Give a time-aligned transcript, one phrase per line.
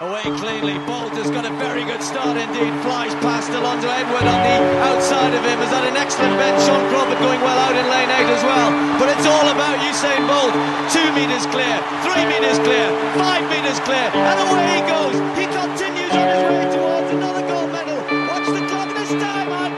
[0.00, 0.76] away cleanly.
[0.84, 2.72] Bolt has got a very good start indeed.
[2.84, 5.58] Flies past Alonso Edward on the outside of him.
[5.64, 6.56] Has had an excellent bend.
[6.64, 8.70] Sean Crawford going well out in lane 8 as well.
[9.00, 10.52] But it's all about Usain Bolt.
[10.92, 12.86] Two metres clear, three metres clear,
[13.16, 14.06] five metres clear.
[14.12, 15.16] And away he goes.
[15.40, 17.98] He continues on his way towards another gold medal.
[18.28, 19.72] Watch the clock this time, it.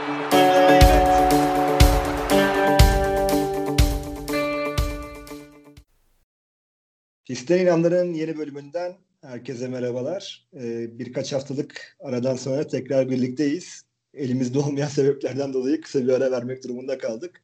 [7.25, 10.47] Pisten İnanların yeni bölümünden herkese merhabalar.
[10.53, 13.83] Ee, birkaç haftalık aradan sonra tekrar birlikteyiz.
[14.13, 17.41] Elimizde olmayan sebeplerden dolayı kısa bir ara vermek durumunda kaldık.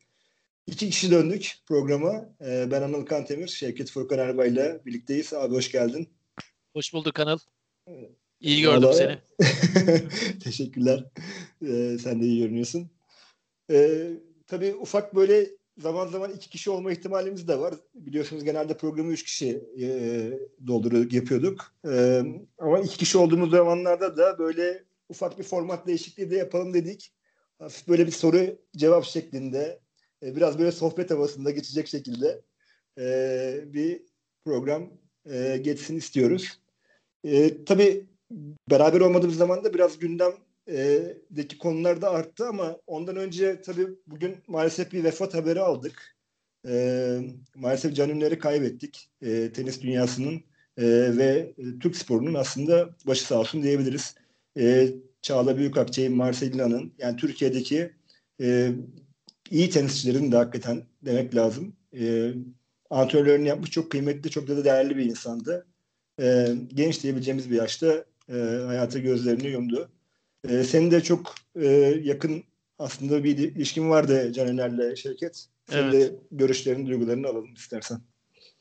[0.68, 2.30] İki kişi döndük programa.
[2.42, 5.34] Ee, ben Anıl Kantemir, Şevket Furkan Erbay ile birlikteyiz.
[5.34, 6.10] Abi hoş geldin.
[6.74, 7.38] Hoş bulduk Anıl.
[8.40, 9.20] İyi gördüm Vallahi- seni.
[10.44, 11.04] Teşekkürler.
[11.68, 12.90] Ee, sen de iyi görünüyorsun.
[13.72, 14.12] Ee,
[14.48, 17.76] tabii ufak böyle zaman zaman iki kişi olma ihtimalimiz de var.
[17.94, 19.88] Biliyorsunuz genelde programı üç kişi e,
[20.68, 21.74] dolduruyorduk, yapıyorduk.
[21.88, 22.24] Ee,
[22.58, 27.14] ama iki kişi olduğumuz zamanlarda da böyle ufak bir format değişikliği de yapalım dedik.
[27.60, 29.80] Hafif böyle bir soru cevap şeklinde,
[30.24, 32.42] e, biraz böyle sohbet havasında geçecek şekilde
[33.00, 34.02] e, bir
[34.46, 34.90] program
[35.30, 36.60] e, geçsin istiyoruz.
[37.24, 38.06] E, tabii
[38.72, 40.02] beraber olmadığımız zaman da biraz
[40.68, 46.16] gündemdeki konular da arttı ama ondan önce tabii bugün maalesef bir vefat haberi aldık.
[46.68, 47.20] E,
[47.56, 49.10] maalesef Can Ünler'i kaybettik.
[49.22, 50.44] E, tenis dünyasının
[50.78, 54.16] e, ve Türk sporunun aslında başı sağ olsun diyebiliriz.
[54.58, 54.90] E,
[55.22, 57.92] Çağla Büyükakçay'ın, Marcelina'nın yani Türkiye'deki
[58.42, 58.72] e,
[59.52, 61.76] iyi tenisçilerin de hakikaten demek lazım.
[62.00, 62.34] E,
[62.90, 65.66] antrenörlerini yapmış çok kıymetli, çok da değerli bir insandı.
[66.22, 68.34] E, genç diyebileceğimiz bir yaşta e,
[68.66, 69.95] hayata gözlerini yumdu.
[70.50, 71.68] E, senin de çok e,
[72.04, 72.44] yakın
[72.80, 75.46] aslında bir ilişkin vardı Caner'le Şevket.
[75.70, 75.94] Senin Evet.
[75.94, 78.02] de görüşlerini, duygularını alalım istersen.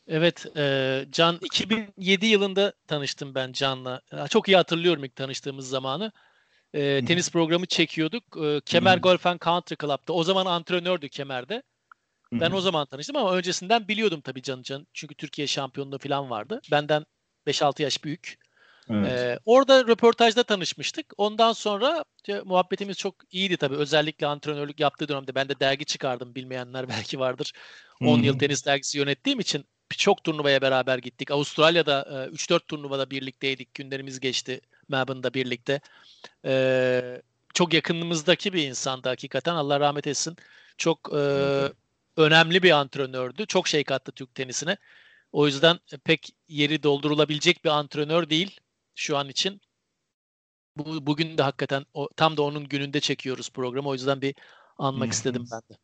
[0.09, 4.01] Evet, e, Can 2007 yılında tanıştım ben Can'la.
[4.13, 6.13] Ya, Çok iyi hatırlıyorum ilk tanıştığımız zamanı.
[6.75, 8.25] E, tenis programı çekiyorduk.
[8.45, 8.99] E, Kemer.
[8.99, 10.13] Golf and Country Club'da.
[10.13, 11.63] O zaman antrenördü Kemer'de.
[12.33, 14.63] Ben o zaman tanıştım ama öncesinden biliyordum tabii Can'ı.
[14.63, 16.61] Can, çünkü Türkiye şampiyonluğu falan vardı.
[16.71, 17.07] Benden
[17.47, 18.39] 5-6 yaş büyük.
[18.91, 19.21] Evet.
[19.21, 21.13] Ee, orada röportajda tanışmıştık.
[21.17, 23.77] Ondan sonra işte, muhabbetimiz çok iyiydi tabii.
[23.77, 26.35] Özellikle antrenörlük yaptığı dönemde ben de dergi çıkardım.
[26.35, 27.53] Bilmeyenler belki vardır.
[28.01, 31.31] 10 Hı yıl tenis dergisi yönettiğim için birçok turnuvaya beraber gittik.
[31.31, 33.75] Avustralya'da e, 3-4 turnuvada birlikteydik.
[33.75, 35.81] Günlerimiz geçti Melbourne'da birlikte.
[36.45, 37.23] Ee,
[37.55, 39.55] çok yakınımızdaki bir insandı hakikaten.
[39.55, 40.37] Allah rahmet etsin.
[40.79, 41.73] Çok e, Evet.
[42.17, 43.47] önemli bir antrenördü.
[43.47, 44.77] Çok şey kattı Türk tenisine.
[45.33, 48.61] O yüzden pek yeri doldurulabilecek bir antrenör değil
[48.95, 49.61] şu an için.
[50.77, 53.89] Bu, bugün de hakikaten o, tam da onun gününde çekiyoruz programı.
[53.89, 54.35] O yüzden bir
[54.79, 55.15] anmak Hı hı.
[55.15, 55.79] istedim ben de.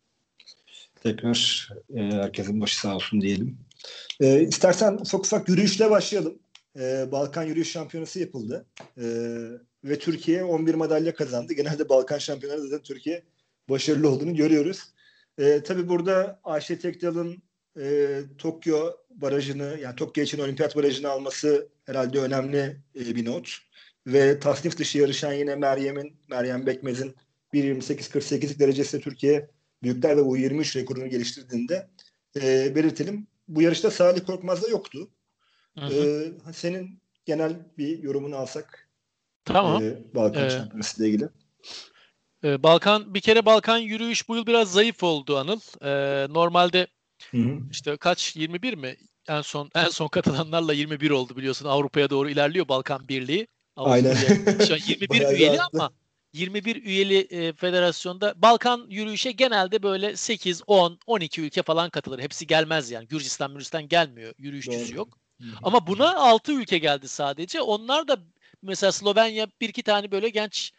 [1.02, 3.58] Tekrar e, herkesin başı sağ olsun diyelim.
[4.20, 6.38] E, istersen ufak ufak yürüyüşle başlayalım.
[6.78, 8.66] E, Balkan Yürüyüş Şampiyonası yapıldı.
[8.98, 9.04] E,
[9.84, 11.52] ve Türkiye 11 madalya kazandı.
[11.52, 13.22] Genelde Balkan Şampiyonları zaten Türkiye
[13.68, 14.82] başarılı olduğunu görüyoruz.
[15.38, 17.42] E, tabii burada Ayşe Tekdal'ın
[17.76, 23.58] e, Tokyo barajını, yani Tokyo için olimpiyat barajını alması herhalde önemli e, bir not.
[24.06, 27.14] Ve tasnif dışı yarışan yine Meryem'in, Meryem Bekmez'in
[27.54, 29.50] 1.28-48'lik derecesinde Türkiye
[29.82, 31.88] Büyükler ve U23 rekorunu geliştirdiğinde
[32.36, 33.26] e, belirtelim.
[33.48, 35.10] Bu yarışta Salih Korkmaz da yoktu.
[35.78, 36.34] Hı hı.
[36.46, 38.88] E, senin genel bir yorumunu alsak
[39.44, 39.82] tamam.
[39.82, 41.28] e, Balkan Ee, Şampiyonası ile ilgili.
[42.44, 45.60] Ee, Balkan bir kere Balkan yürüyüş bu yıl biraz zayıf oldu Anıl.
[45.82, 46.86] Ee, normalde
[47.30, 47.58] Hı hı.
[47.70, 48.96] işte kaç 21 mi?
[49.28, 51.66] En son en son katılanlarla 21 oldu biliyorsun.
[51.66, 53.46] Avrupa'ya doğru ilerliyor Balkan Birliği.
[53.76, 54.10] Aynen.
[54.10, 54.36] Avusturya
[54.68, 55.78] Şu an 21 Bayağı üyeli rahatlı.
[55.78, 55.92] ama
[56.32, 62.18] 21 üyeli e, federasyonda Balkan yürüyüşe genelde böyle 8, 10, 12 ülke falan katılır.
[62.18, 63.06] Hepsi gelmez yani.
[63.06, 64.34] Gürcistan, Gürcistan gelmiyor.
[64.38, 64.96] Yürüyüşçüsü Doğru.
[64.96, 65.18] yok.
[65.40, 65.56] Hı hı.
[65.62, 67.60] Ama buna 6 ülke geldi sadece.
[67.60, 68.18] Onlar da
[68.62, 70.72] mesela Slovenya bir iki tane böyle genç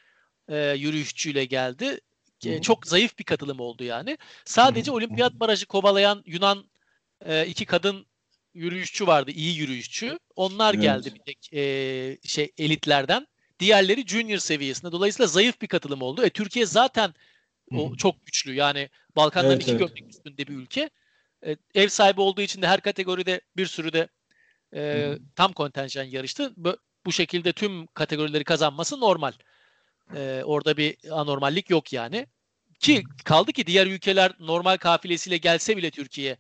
[0.50, 2.00] e, yürüyüşçüyle geldi.
[2.46, 2.62] E, Hı hı.
[2.62, 4.18] çok zayıf bir katılım oldu yani.
[4.46, 6.70] Sadece olimpiyat barajı kovalayan Yunan
[7.26, 8.06] e, iki kadın
[8.54, 10.20] yürüyüşçü vardı, iyi yürüyüşçü.
[10.36, 10.84] Onlar Evet.
[10.84, 13.28] geldi bir tek e, şey elitlerden.
[13.60, 14.92] Diğerleri junior seviyesinde.
[14.92, 16.26] Dolayısıyla zayıf bir katılım oldu.
[16.26, 17.14] E, Türkiye zaten
[17.72, 18.54] o çok güçlü.
[18.54, 19.80] Yani Balkanların Evet, iki evet.
[19.80, 20.90] gömlek üstünde bir ülke.
[21.46, 24.08] E, ev sahibi olduğu için de her kategoride bir sürü de
[24.76, 26.54] e, tam kontenjan yarıştı.
[26.58, 29.34] Bu, bu şekilde tüm kategorileri kazanması normal.
[30.16, 32.28] E, orada bir anormallik yok yani.
[32.80, 36.38] Ki kaldı ki diğer ülkeler normal kafilesiyle gelse bile Türkiye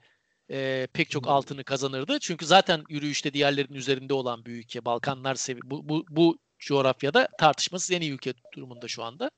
[0.52, 2.20] e, pek çok altını kazanırdı.
[2.20, 4.86] Çünkü zaten yürüyüşte diğerlerinin üzerinde olan bir ülke.
[4.86, 9.32] Balkanlar sevi bu, bu, bu coğrafyada tartışmasız en iyi ülke durumunda şu anda.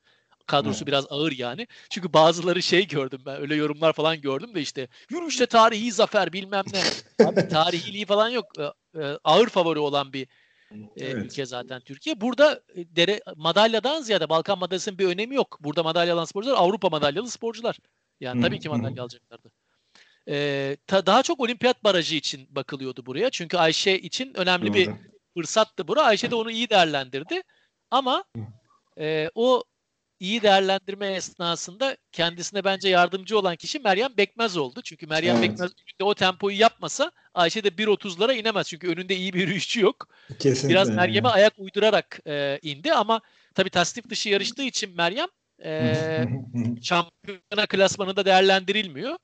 [0.48, 0.88] Kadrosu Evet.
[0.88, 1.68] biraz ağır yani.
[1.90, 6.64] Çünkü bazıları şey gördüm ben öyle yorumlar falan gördüm de işte yürüyüşte tarihi zafer bilmem
[6.74, 6.84] ne.
[7.28, 8.46] Abi tarihiliği falan yok.
[8.60, 8.64] E,
[9.02, 10.28] e, ağır favori olan bir
[10.98, 11.26] Evet.
[11.26, 12.22] ülke zaten Türkiye.
[12.22, 15.58] Burada e, dere, madalyadan ziyade Balkan madalyasının bir önemi yok.
[15.62, 17.78] Burada madalya alan sporcular Avrupa madalyalı sporcular.
[18.20, 19.52] Yani tabii ki madalya alacaklardı.
[20.30, 23.30] E, ta- daha çok olimpiyat barajı için bakılıyordu buraya.
[23.30, 24.90] Çünkü Ayşe için önemli bir
[25.34, 26.04] fırsattı bura.
[26.04, 27.42] Ayşe de onu iyi değerlendirdi.
[27.92, 28.24] Ama
[29.00, 29.64] e, o
[30.24, 34.82] iyi değerlendirme esnasında kendisine bence yardımcı olan kişi Meryem Bekmez oldu.
[34.84, 35.50] Çünkü Meryem Evet.
[35.50, 35.72] Bekmez
[36.02, 38.68] o tempoyu yapmasa Ayşe de 1.30'lara inemez.
[38.68, 40.08] Çünkü önünde iyi bir yürüyüşçü yok.
[40.40, 40.70] Kesinlikle.
[40.70, 43.22] Biraz Meryem'e ayak uydurarak e, indi ama
[43.56, 45.28] tabii tasnif dışı yarıştığı için Meryem
[45.64, 46.26] e,
[46.82, 49.18] şampiyona klasmanında değerlendirilmiyor.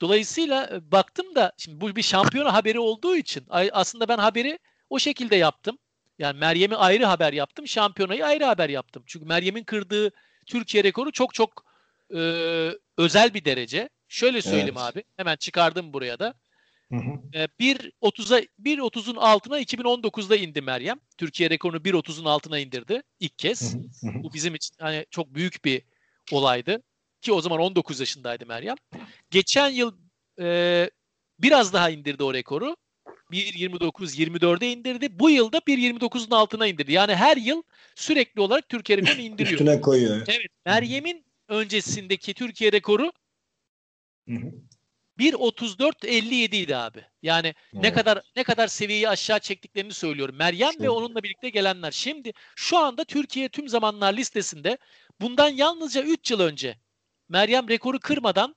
[0.00, 4.58] Dolayısıyla e, baktım da şimdi bu bir şampiyona haberi olduğu için aslında ben haberi
[4.90, 5.78] o şekilde yaptım.
[6.18, 9.02] Yani Meryem'i ayrı haber yaptım, şampiyonayı ayrı haber yaptım.
[9.06, 10.10] Çünkü Meryem'in kırdığı
[10.46, 11.64] Türkiye rekoru çok çok
[12.14, 12.20] e,
[12.98, 13.88] özel bir derece.
[14.08, 14.96] Şöyle söyleyeyim Evet.
[14.96, 15.04] abi.
[15.16, 16.34] Hemen çıkardım buraya da.
[16.90, 17.38] Hı hı.
[17.38, 21.00] E, 1.30'a 1.30'un altına 2019'da indi Meryem.
[21.18, 23.74] Türkiye rekorunu 1.30'un altına indirdi ilk kez.
[23.74, 23.78] Hı.
[24.22, 25.82] Bu bizim için hani çok büyük bir
[26.32, 26.82] olaydı.
[27.22, 28.76] Ki o zaman 19 yaşındaydı Meryem.
[29.30, 29.92] Geçen yıl
[30.40, 30.90] e,
[31.38, 32.76] biraz daha indirdi o rekoru.
[33.30, 35.18] 1.29-24'e indirdi.
[35.18, 36.92] Bu yıl da 1.29'un altına indirdi.
[36.92, 37.62] Yani her yıl
[37.94, 39.52] sürekli olarak Türkiye rekorunu indiriyor.
[39.52, 40.16] Üstüne koyuyor.
[40.28, 40.46] Evet.
[40.66, 43.12] Meryem'in öncesindeki Türkiye rekoru
[44.28, 44.52] Hı hı.
[45.18, 47.04] 1.34.57 idi abi.
[47.22, 47.94] Yani ne Evet.
[47.94, 50.36] kadar ne kadar seviyeyi aşağı çektiklerini söylüyorum.
[50.36, 50.96] Meryem ve Çok.
[50.96, 51.90] onunla birlikte gelenler.
[51.90, 54.78] Şimdi şu anda Türkiye tüm zamanlar listesinde
[55.20, 56.78] bundan yalnızca 3 yıl önce
[57.28, 58.56] Meryem rekoru kırmadan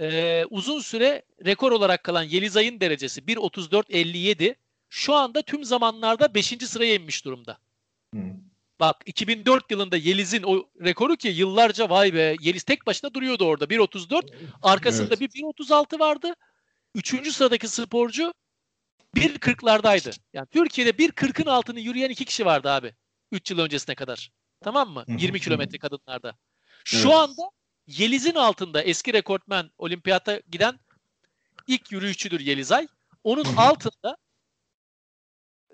[0.00, 4.54] e, uzun süre rekor olarak kalan Yelizay'ın derecesi 1.34.57
[4.88, 6.46] şu anda tüm zamanlarda 5.
[6.46, 7.58] sıraya inmiş durumda.
[8.14, 8.20] Hı.
[8.80, 13.64] Bak 2004 yılında Yeliz'in o rekoru ki yıllarca vay be Yeliz tek başına duruyordu orada
[13.64, 15.20] 1.34 arkasında Evet.
[15.20, 16.34] bir 1.36 vardı.
[16.94, 18.34] Üçüncü sıradaki sporcu
[19.16, 20.18] 1.40'lardaydı.
[20.32, 22.94] Yani Türkiye'de 1.40'ın altını yürüyen iki kişi vardı abi.
[23.32, 24.30] 3 yıl öncesine kadar.
[24.60, 25.04] Tamam mı?
[25.06, 25.42] Hı hı, 20 hı.
[25.42, 26.36] kilometre kadınlarda.
[26.84, 27.18] Şu Evet.
[27.18, 27.42] anda
[27.86, 30.80] Yeliz'in altında eski rekortmen olimpiyata giden
[31.66, 32.88] ilk yürüyüşçüdür Yelizay.
[33.24, 34.16] Onun altında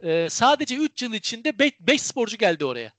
[0.02, 2.92] e, sadece 3 yıl içinde 5 sporcu geldi oraya.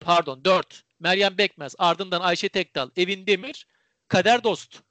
[0.00, 0.84] Pardon 4.
[1.00, 3.66] Meryem Bekmez, ardından Ayşe Tekdal, Evin Demir,
[4.08, 4.82] Kader Dost.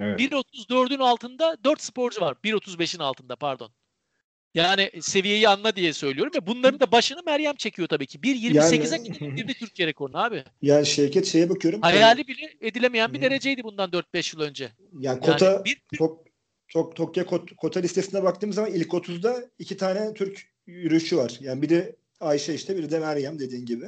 [0.00, 0.20] Evet.
[0.20, 2.36] 1.34'ün altında 4 sporcu var.
[2.44, 3.72] 1.35'in altında pardon.
[4.54, 8.18] Yani seviyeyi anla diye söylüyorum ve bunların da başını Meryem çekiyor tabii ki.
[8.18, 10.44] 1.28'e Yani- indirdi Türkiye rekorunu abi.
[10.62, 11.80] Yani Şevket şeye bakıyorum.
[11.82, 14.72] Hayali bile edilemeyen bir dereceydi bundan 4-5 yıl önce.
[14.98, 16.24] Yani kota Yani bir Tok,
[16.68, 21.36] Tok, Tokyo kot- kota listesine baktığım zaman ilk 30'da iki tane Türk yürüyüşçü var.
[21.40, 23.86] Yani biri Ayşe işte biri de Meryem dediğin gibi.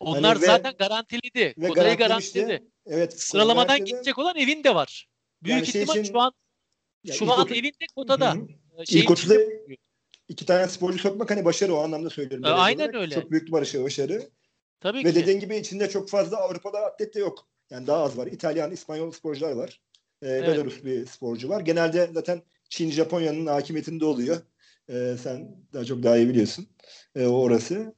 [0.00, 1.54] onlar Hani ve- zaten garantiliydi.
[1.58, 2.62] Ve Kotayı garantiledi.
[2.86, 3.20] Evet.
[3.20, 3.90] Sıralamadan garantiledi.
[3.90, 5.08] gidecek olan evin de var.
[5.42, 6.32] Büyük Yani şey ihtimal için- şu an
[7.04, 8.34] Yani şu an otu- evinde kotada.
[8.34, 8.46] Hı hı.
[8.78, 9.76] e, İlk 30'da içinde-
[10.28, 12.44] iki tane sporcu sokmak hani başarı o anlamda söylüyorum.
[12.44, 12.94] E, aynen olarak.
[12.94, 13.14] öyle.
[13.14, 13.84] Çok büyük bir başarı.
[13.84, 14.22] başarı.
[14.80, 15.14] Tabii Ve ki.
[15.14, 17.48] dediğin gibi içinde çok fazla Avrupa'da atlet de yok.
[17.70, 18.26] Yani daha az var.
[18.26, 19.80] İtalyan, İspanyol sporcular var.
[20.22, 20.48] Ee, Evet.
[20.48, 21.60] Belarus bir sporcu var.
[21.60, 24.36] Genelde zaten Çin, Japonya'nın hakimiyetinde oluyor.
[24.90, 26.66] Ee, sen daha çok daha iyi biliyorsun.
[27.14, 27.94] Ee, o orası.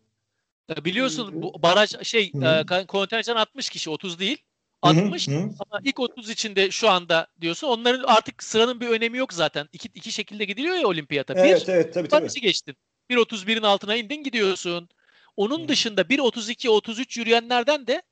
[0.76, 4.38] E, Biliyorsun bu baraj şey e, kontenjan 60 kişi 30 değil.
[4.84, 5.50] Hı hı, 60 hı.
[5.58, 7.68] ama ilk 30 içinde şu anda diyorsun.
[7.68, 9.68] Onların artık sıranın bir önemi yok zaten.
[9.72, 11.34] İki, iki şekilde gidiliyor ya olimpiyata.
[11.36, 12.22] Evet, bir evet tabii tabii.
[12.22, 12.76] barajı geçtin.
[13.10, 14.88] 1.31'in altına indin gidiyorsun.
[15.36, 15.68] Onun Hı.
[15.68, 18.02] dışında 1.32 33 yürüyenlerden de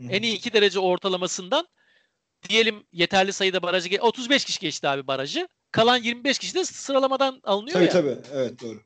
[0.00, 1.68] Hı en iyi 2 derece ortalamasından
[2.48, 5.48] diyelim yeterli sayıda barajı ge- 35 kişi geçti abi barajı.
[5.70, 7.92] Kalan 25 kişi de sıralamadan alınıyor Tabii ya.
[7.92, 8.16] tabii.
[8.32, 8.80] Evet doğru.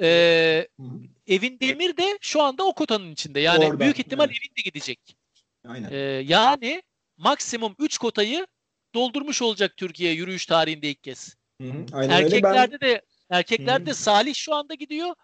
[0.00, 1.00] Ee, Hı hı.
[1.26, 3.40] Evin Demir de şu anda o kotanın içinde.
[3.40, 4.36] Yani Orada, büyük ihtimal evet.
[4.40, 5.19] Evin de gidecek.
[5.68, 5.88] Aynen.
[5.92, 6.82] Ee, yani
[7.16, 8.46] maksimum 3 kotayı
[8.94, 11.36] doldurmuş olacak Türkiye yürüyüş tarihinde ilk kez.
[11.60, 11.86] Hı hı.
[11.92, 12.42] Aynen öyle.
[12.42, 13.94] Ben Erkeklerde de erkeklerde Hı.
[13.94, 15.14] Salih şu anda gidiyor.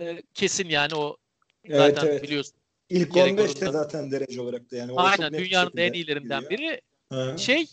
[0.00, 1.16] Ee, kesin yani o
[1.64, 2.22] Evet, zaten evet.
[2.22, 2.54] biliyorsun.
[2.88, 3.72] ilk Türkiye 15'te rekorunda.
[3.72, 4.92] zaten derece olarak da yani.
[4.92, 6.50] o Aynen dünyanın en iyilerinden gidiyor.
[6.50, 6.80] biri.
[7.10, 7.36] Ha.
[7.38, 7.66] Şey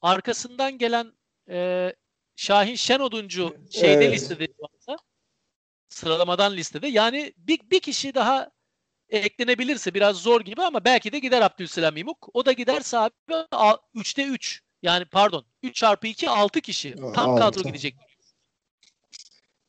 [0.00, 1.12] arkasından gelen
[1.48, 1.92] e,
[2.36, 4.12] Şahin Şenoduncu şeyde Evet.
[4.14, 4.46] listede.
[5.88, 6.88] Sıralamadan listede.
[6.88, 8.50] Yani bir, bir kişi daha
[9.16, 12.28] eklenebilirse biraz zor gibi ama belki de gider Abdülselam İmuk.
[12.34, 13.14] O da giderse abi
[13.94, 14.62] 3'te 3.
[14.82, 16.94] Yani pardon 3 çarpı 2 6 kişi.
[17.02, 17.40] Aa, Tam altı.
[17.40, 17.94] kadro gidecek.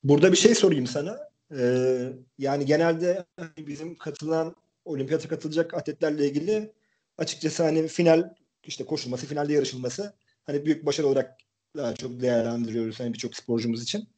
[0.03, 1.17] Burada bir şey sorayım sana.
[1.59, 6.71] Ee, yani genelde hani bizim katılan olimpiyata katılacak atletlerle ilgili
[7.17, 8.33] açıkçası hani final
[8.63, 10.13] işte koşulması, finalde yarışılması
[10.45, 11.37] hani büyük başarı olarak
[11.77, 14.09] daha çok değerlendiriyoruz hani birçok sporcumuz için.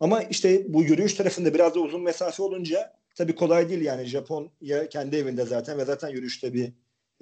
[0.00, 4.88] Ama işte bu yürüyüş tarafında biraz da uzun mesafe olunca tabii kolay değil yani Japonya
[4.90, 6.72] kendi evinde zaten ve zaten yürüyüşte bir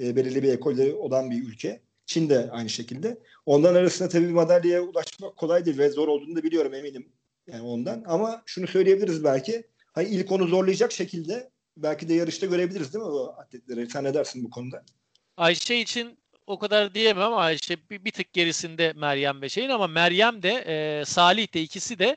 [0.01, 1.81] e, belirli bir ekolleri olan bir ülke.
[2.07, 3.19] Çin de aynı şekilde.
[3.47, 7.09] Ondan arasında tabii bir madalyaya ulaşmak kolay değil ve zor olduğunu da biliyorum eminim.
[7.47, 8.05] Yani ondan.
[8.07, 9.67] Ama şunu söyleyebiliriz belki.
[9.93, 13.91] Hani ilk onu zorlayacak şekilde belki de yarışta görebiliriz değil mi o atletleri?
[13.91, 14.85] Sen ne dersin bu konuda?
[15.37, 19.87] Ayşe için o kadar diyemem ama Ayşe bir, bir tık gerisinde Meryem ve şeyin ama
[19.87, 22.17] Meryem de e, Salih de ikisi de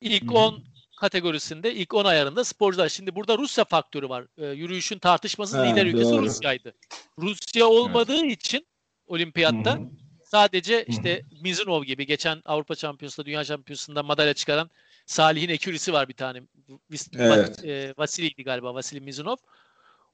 [0.00, 0.71] ilk 10
[1.02, 2.88] kategorisinde ilk 10 ayarında sporcular.
[2.88, 4.26] Şimdi burada Rusya faktörü var.
[4.38, 6.22] E, yürüyüşün tartışmasız Ha, lider ülkesi doğru.
[6.22, 6.74] Rusya'ydı.
[7.18, 8.66] Rusya olmadığı için
[9.06, 9.86] olimpiyatta Hı hı.
[10.24, 14.70] sadece işte Mizunov gibi geçen Avrupa Şampiyonası'nda, Dünya Şampiyonası'nda madalya çıkaran
[15.06, 16.42] Salih'in ekürisi var bir tane.
[16.90, 17.64] Vis- Evet.
[17.64, 19.36] e, Vasili'ydi galiba, Vasili Mizunov.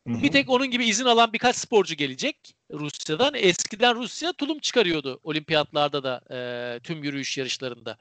[0.06, 0.22] Hı hı.
[0.22, 2.36] Bir tek onun gibi izin alan birkaç sporcu gelecek
[2.72, 3.34] Rusya'dan.
[3.34, 6.38] Eskiden Rusya tulum çıkarıyordu olimpiyatlarda da e,
[6.80, 7.98] tüm yürüyüş yarışlarında.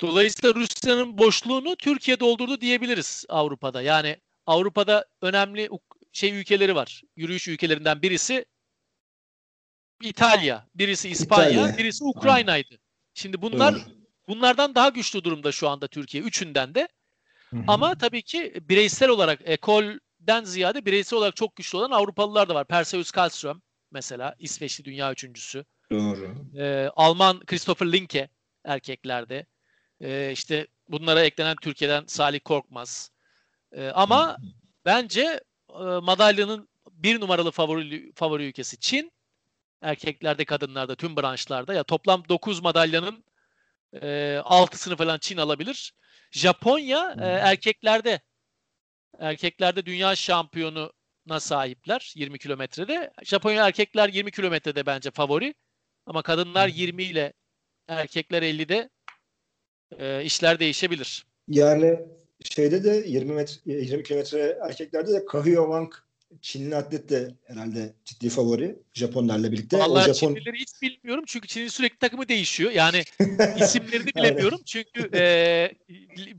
[0.00, 3.82] Dolayısıyla Rusya'nın boşluğunu Türkiye doldurdu diyebiliriz Avrupa'da.
[3.82, 5.68] Yani Avrupa'da önemli
[6.12, 7.02] şey ülkeleri var.
[7.16, 8.44] Yürüyüş ülkelerinden birisi
[10.02, 11.78] İtalya, birisi İspanya, İtalya.
[11.78, 12.78] birisi Ukrayna'ydı.
[13.14, 13.82] Şimdi bunlar Doğru.
[14.28, 16.88] bunlardan daha güçlü durumda şu anda Türkiye üçünden de.
[17.50, 17.62] Hı hı.
[17.66, 22.66] Ama tabii ki bireysel olarak ekolden ziyade bireysel olarak çok güçlü olan Avrupalılar da var.
[22.66, 25.64] Perseus Karlström mesela İsveçli dünya üçüncüsü.
[25.90, 26.34] Doğru.
[26.58, 28.28] Ee, Alman Christopher Linke
[28.64, 29.46] erkeklerde.
[30.00, 33.10] Ee, işte bunlara eklenen Türkiye'den Salih Korkmaz.
[33.72, 34.36] Ee, ama
[34.84, 35.40] bence
[35.70, 39.12] e, madalyanın bir numaralı favori, favori ülkesi Çin.
[39.82, 41.74] Erkeklerde, kadınlarda, tüm branşlarda.
[41.74, 43.24] Ya toplam 9 madalyanın
[43.92, 44.06] e,
[44.44, 45.94] 6'sını falan Çin alabilir.
[46.30, 48.20] Japonya e, erkeklerde
[49.18, 53.12] erkeklerde dünya şampiyonuna sahipler 20 kilometrede.
[53.24, 55.54] Japonya erkekler 20 kilometrede bence favori.
[56.06, 57.32] Ama kadınlar 20 ile
[57.88, 58.90] erkekler 50'de
[59.98, 61.26] e, işler değişebilir.
[61.48, 61.98] Yani
[62.44, 65.92] şeyde de 20 metre 20 kilometre erkeklerde de Kahyo Wang
[66.42, 69.78] Çinli atlet de herhalde ciddi favori Japonlarla birlikte.
[69.78, 72.70] Vallahi o Japon Çinlileri hiç bilmiyorum çünkü Çin'in sürekli takımı değişiyor.
[72.70, 73.02] Yani
[73.60, 75.20] isimlerini bilemiyorum çünkü e,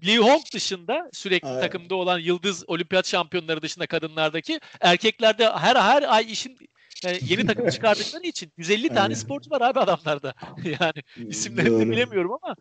[0.05, 1.61] Li Hong dışında sürekli Aynen.
[1.61, 6.57] takımda olan yıldız olimpiyat şampiyonları dışında kadınlardaki erkeklerde her her ay işin
[7.05, 10.33] e, yeni takım çıkardıkları için 150 tane sporcu var abi adamlarda.
[10.81, 11.91] yani isimlerini Doğru.
[11.91, 12.55] bilemiyorum ama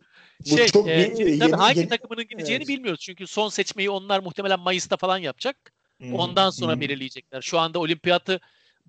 [0.45, 2.69] Bu şey çok e, bir- tabii yeni- hangi yeni- takımının gideceğini Evet.
[2.69, 3.01] bilmiyoruz.
[3.01, 5.73] Çünkü son seçmeyi onlar muhtemelen Mayıs'ta falan yapacak.
[6.01, 6.81] Hı, Ondan sonra hı.
[6.81, 7.43] belirleyecekler.
[7.43, 8.41] Şu anda olimpiyatı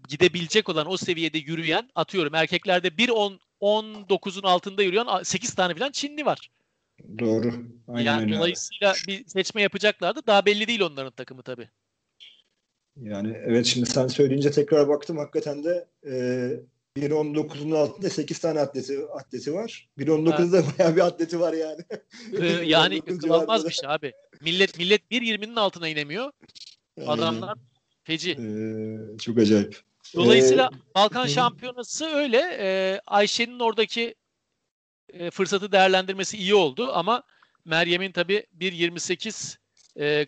[0.10, 3.10] gidebilecek olan o seviyede yürüyen atıyorum erkeklerde 1
[3.62, 6.50] 19'un altında yürüyen 8 tane falan Çinli var.
[7.20, 7.54] Doğru.
[7.88, 8.36] Aynen yani öyle.
[8.36, 10.22] dolayısıyla bir seçme yapacaklardı.
[10.28, 11.70] Daha belli değil onların takımı tabii.
[13.04, 16.12] Yani evet şimdi sen söyleyince tekrar baktım hakikaten de e,
[16.98, 19.90] 1.19'un altında 8 tane atleti atleti var.
[19.98, 21.82] 1.19'da bayağı bir atleti var yani.
[22.40, 24.14] Ee, yani 1.19 akıl almaz civarında bir şey abi.
[24.42, 26.32] Millet millet 1.20'nin altına inemiyor.
[27.00, 27.08] da.
[27.08, 27.58] Adamlar
[28.04, 28.32] feci.
[28.32, 29.82] Ee, çok acayip.
[30.16, 31.28] Dolayısıyla Ee, Balkan.
[31.28, 32.58] Şampiyonası öyle.
[32.60, 34.16] Ee, Ayşe'nin oradaki
[35.14, 37.24] e, fırsatı değerlendirmesi iyi oldu ama
[37.66, 39.58] Meryem'in tabii 1.28
[40.00, 40.28] e,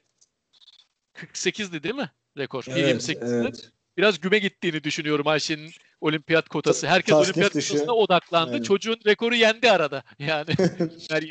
[1.16, 2.66] 48'di değil mi rekor?
[2.70, 3.20] Evet, 1.28'di.
[3.36, 3.70] evet.
[3.98, 5.72] Biraz güme gittiğini düşünüyorum Ayşe'nin
[6.02, 6.82] olimpiyat kotası.
[6.82, 7.74] Ta- Herkes tasnif olimpiyat dışı.
[7.74, 8.52] kotasına odaklandı.
[8.54, 8.64] Aynen.
[8.64, 10.04] Çocuğun rekoru yendi arada.
[10.20, 10.48] Yani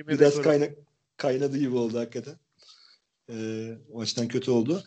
[0.08, 0.42] Biraz rekoru.
[0.42, 0.66] kayna
[1.16, 2.34] kaynadı gibi oldu hakikaten.
[3.32, 4.84] Ee, o açıdan kötü oldu.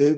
[0.00, 0.16] Ee,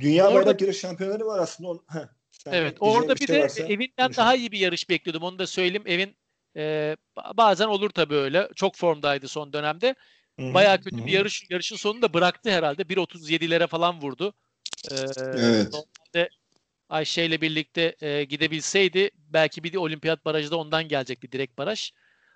[0.00, 1.68] Dünya Orada- bardak yarış şampiyonları var aslında.
[1.70, 2.06] On, heh,
[2.46, 4.16] Evet orada bir de varsa evinden konuşalım.
[4.16, 5.22] daha iyi bir yarış bekliyordum.
[5.22, 5.82] Onu da söyleyeyim.
[5.86, 6.16] Evin
[6.56, 6.60] e,
[7.16, 8.48] ba- bazen olur tabii öyle.
[8.54, 9.94] Çok formdaydı son dönemde.
[10.38, 12.82] Bayağı kötü bir yarış yarışın sonunda bıraktı herhalde.
[12.82, 14.34] 1.37'lere falan vurdu.
[14.90, 15.72] Ee, Evet.
[15.72, 16.28] Normalde
[16.88, 21.90] Ayşe ile birlikte e, gidebilseydi belki bir de olimpiyat barajı da ondan gelecekti direkt baraj.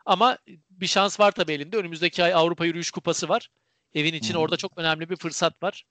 [0.07, 0.39] Ama
[0.71, 1.77] bir şans var tabii elinde.
[1.77, 3.49] Önümüzdeki ay Avrupa Yürüyüş Kupası var.
[3.95, 4.43] Evin için Hı hı.
[4.43, 5.85] orada çok önemli bir fırsat var.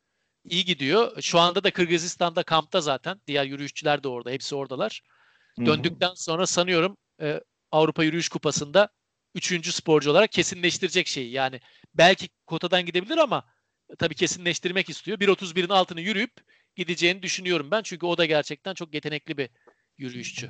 [0.46, 1.22] İyi gidiyor.
[1.22, 3.22] Şu anda da Kırgızistan'da kampta zaten.
[3.28, 4.32] Diğer yürüyüşçüler de orada.
[4.32, 5.02] Hepsi oradalar.
[5.66, 8.90] Döndükten sonra sanıyorum e, Avrupa Yürüyüş Kupası'nda
[9.36, 11.32] üçüncü sporcu olarak kesinleştirecek şeyi.
[11.32, 11.60] Yani
[11.98, 13.46] belki kotadan gidebilir ama
[14.00, 15.20] tabii kesinleştirmek istiyor.
[15.20, 16.32] 1.31'in altını yürüyüp
[16.76, 17.82] gideceğini düşünüyorum ben.
[17.82, 19.50] Çünkü o da gerçekten çok yetenekli bir
[19.98, 20.50] yürüyüşçü.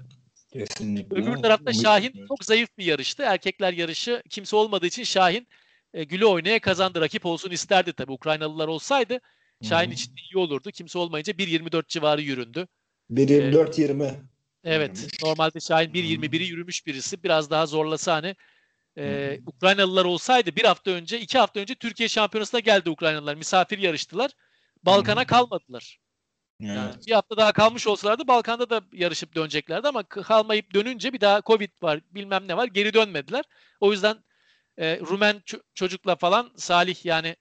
[0.53, 1.15] Kesinlikle.
[1.15, 3.23] Öbür tarafta Şahin çok zayıf bir yarıştı.
[3.23, 5.47] Erkekler yarışı kimse olmadığı için Şahin
[5.93, 7.01] e, güle oynaya kazandı.
[7.01, 8.11] Rakip olsun isterdi tabii.
[8.11, 9.19] Ukraynalılar olsaydı
[9.63, 9.93] Şahin Hı hı.
[9.93, 10.71] için iyi olurdu.
[10.71, 12.67] Kimse olmayınca 1.24 civarı yüründü.
[13.11, 14.13] 1.24-20.
[14.63, 14.97] Evet.
[14.97, 15.23] Yürümüş.
[15.23, 17.23] Normalde Şahin 1.21'i yürümüş birisi.
[17.23, 18.35] Biraz daha zorlasa hani
[18.97, 23.35] e, Ukraynalılar olsaydı bir hafta önce, iki hafta önce Türkiye Şampiyonası'na geldi Ukraynalılar.
[23.35, 24.31] Misafir yarıştılar.
[24.83, 25.99] Balkan'a kalmadılar.
[26.59, 27.07] Yani Evet.
[27.07, 31.69] bir hafta daha kalmış olsalardı Balkan'da da yarışıp döneceklerdi ama kalmayıp dönünce bir daha Covid
[31.81, 33.45] var bilmem ne var geri dönmediler.
[33.79, 34.17] O yüzden
[34.77, 37.35] e, Rumen ço- çocukla falan Salih yani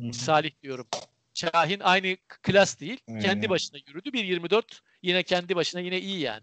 [0.00, 0.12] Hı hı.
[0.12, 0.86] Salih diyorum.
[1.34, 3.00] Şahin aynı klas değil.
[3.08, 3.20] Aynen.
[3.20, 4.08] Kendi başına yürüdü.
[4.12, 6.42] 1.24 yine kendi başına yine iyi yani.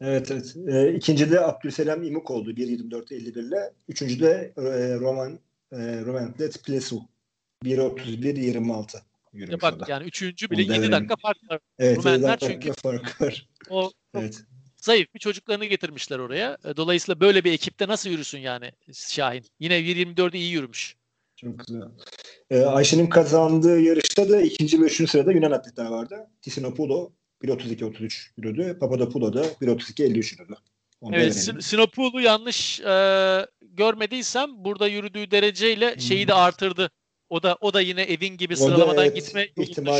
[0.00, 0.56] Evet evet.
[0.66, 3.72] E, ikinci de Abdülselam İmuk oldu 1.24.51 ile.
[3.88, 5.38] Üçüncü de e, Roman
[5.72, 7.02] e, Roman Let Plesu
[7.64, 8.98] 1.31.26
[9.32, 9.84] yürümüş bak orada.
[9.88, 11.60] yani üçüncü bile 7 dakika fark var.
[11.78, 13.48] Evet, Rumenler çünkü fark var.
[13.70, 14.42] O evet.
[14.76, 16.58] zayıf bir çocuklarını getirmişler oraya.
[16.64, 19.44] E, dolayısıyla böyle bir ekipte nasıl yürüsün yani Şahin?
[19.60, 20.96] Yine 1.24'ü iyi yürümüş.
[21.36, 21.82] Çok güzel.
[22.50, 26.30] Ee, Ayşe'nin kazandığı yarışta da ikinci ve üçüncü sırada Yunan atletler vardı.
[26.42, 27.12] Tisinopoulou
[27.42, 28.78] 1.32-33 yürüdü.
[28.78, 30.54] Papadopoulou da 1.32-53 yürüdü.
[31.00, 36.00] Onu evet Sinopoulou yanlış e, görmediysem burada yürüdüğü dereceyle hmm.
[36.00, 36.90] şeyi de artırdı.
[37.28, 39.48] O da o da yine evin gibi sıralamadan evet, gitme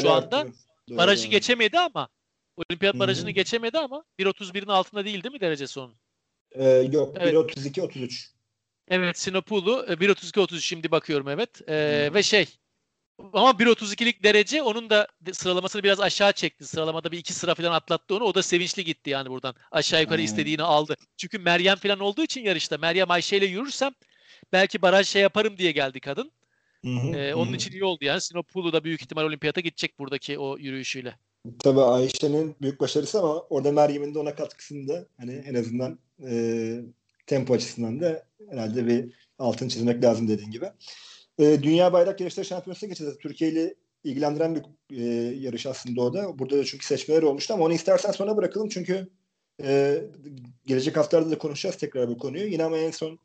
[0.00, 0.46] şu anda.
[0.46, 2.08] Doğru, Barajı geçemedi ama
[2.56, 3.34] olimpiyat barajını hmm.
[3.34, 5.96] geçemedi ama 1.31'in altında değil değil mi derecesi onun?
[6.52, 7.34] Ee, yok evet.
[7.34, 8.26] 1.32-33.
[8.88, 11.68] Evet Sinopulu 1.32-33 şimdi bakıyorum evet.
[11.68, 12.14] Ee, hmm.
[12.14, 12.46] Ve şey
[13.32, 16.64] ama 1.32'lik derece onun da sıralamasını biraz aşağı çekti.
[16.64, 18.24] Sıralamada bir iki sıra falan atlattı onu.
[18.24, 19.54] O da sevinçli gitti yani buradan.
[19.70, 20.24] Aşağı yukarı hmm.
[20.24, 20.96] istediğini aldı.
[21.16, 22.78] Çünkü Meryem falan olduğu için yarışta.
[22.78, 23.92] Meryem Ayşe ile yürürsem
[24.52, 26.32] belki baraj şey yaparım diye geldi kadın.
[26.84, 28.20] Ee, onun için iyi oldu yani.
[28.20, 31.18] Sinopulu da büyük ihtimal olimpiyata gidecek buradaki o yürüyüşüyle.
[31.58, 36.80] Tabii Ayşe'nin büyük başarısı ama orada Meryem'in de ona katkısını da hani en azından e,
[37.26, 40.70] tempo açısından da herhalde bir altın çizmek lazım dediğin gibi.
[41.38, 43.18] E, Dünya Bayrak Yarışları Şampiyonası'na geçeceğiz.
[43.18, 43.74] Türkiye ile
[44.04, 44.62] ilgilendiren bir
[44.96, 45.04] e,
[45.36, 46.38] yarış aslında o da.
[46.38, 49.08] Burada da çünkü seçmeler olmuştu ama onu istersen sonra bırakalım çünkü
[49.62, 50.02] e,
[50.66, 52.46] gelecek haftalarda da konuşacağız tekrar bu konuyu.
[52.46, 53.18] Yine ama en son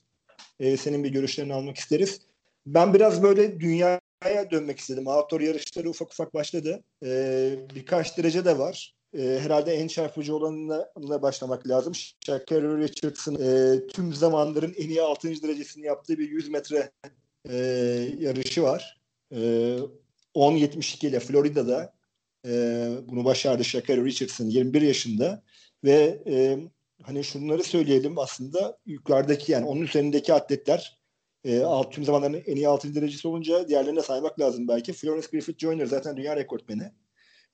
[0.59, 2.21] e, senin bir görüşlerini almak isteriz.
[2.65, 5.07] Ben biraz böyle dünyaya dönmek istedim.
[5.07, 6.83] Outdoor yarışları ufak ufak başladı.
[7.05, 11.93] E, birkaç derece de var e, herhalde en çarpıcı olanına başlamak lazım.
[12.25, 15.41] Shakira Richardson e, tüm zamanların en iyi 6.
[15.41, 16.91] derecesini yaptığı bir 100 metre
[17.49, 17.55] e,
[18.19, 19.01] yarışı var.
[19.31, 19.37] E,
[20.35, 21.93] 10.72 ile Florida'da
[22.47, 22.51] e,
[23.07, 25.43] bunu başardı Shakira Richardson 21 yaşında
[25.83, 26.59] ve e,
[27.03, 31.01] hani şunları söyleyelim aslında yukarıdaki yani onun üzerindeki atletler
[31.45, 32.95] e, alt, tüm zamanların en iyi 6.
[32.95, 34.93] derecesi olunca diğerlerine saymak lazım belki.
[34.93, 36.91] Florence Griffith Joyner zaten dünya rekortmeni.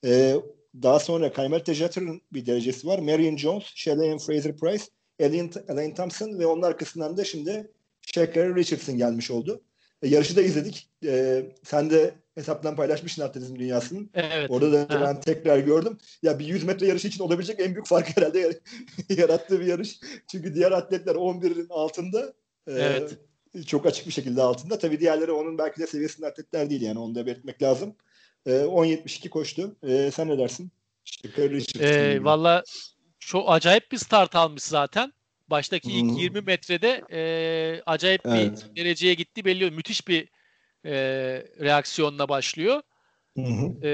[0.04, 0.36] E,
[0.82, 2.98] daha sonra Kaymer Tejater'ın bir derecesi var.
[2.98, 4.84] Marion Jones, Shelley Fraser Price,
[5.18, 9.62] Elaine, Elaine Thompson ve onun arkasından da şimdi Shaker Richardson gelmiş oldu.
[10.02, 10.90] E, yarışı da izledik.
[11.04, 14.10] E, sen de hesaptan paylaşmışsın atletizm dünyasının.
[14.14, 14.50] Evet.
[14.50, 15.98] Orada da ben tekrar gördüm.
[16.22, 18.60] Ya bir 100 metre yarışı için olabilecek en büyük fark herhalde
[19.08, 20.00] yarattığı bir yarış.
[20.30, 22.32] Çünkü diğer atletler 11'in altında.
[22.66, 23.18] E, evet.
[23.66, 24.78] Çok açık bir şekilde altında.
[24.78, 27.94] Tabii diğerleri onun belki de seviyesinde atletler değil yani onu da belirtmek lazım.
[28.46, 29.76] E, ee, 10.72 koştu.
[29.82, 30.70] E, sen ne dersin?
[31.04, 31.28] İşte
[31.80, 32.62] e, Valla
[33.18, 35.12] çok acayip bir start almış zaten.
[35.50, 36.16] Baştaki ilk hmm.
[36.16, 38.66] 20 metrede e, acayip evet.
[38.70, 39.70] bir dereceye gitti belli.
[39.70, 40.28] Müthiş bir
[40.84, 40.92] e,
[41.60, 42.82] reaksiyonla başlıyor.
[43.34, 43.84] Hmm.
[43.84, 43.90] E,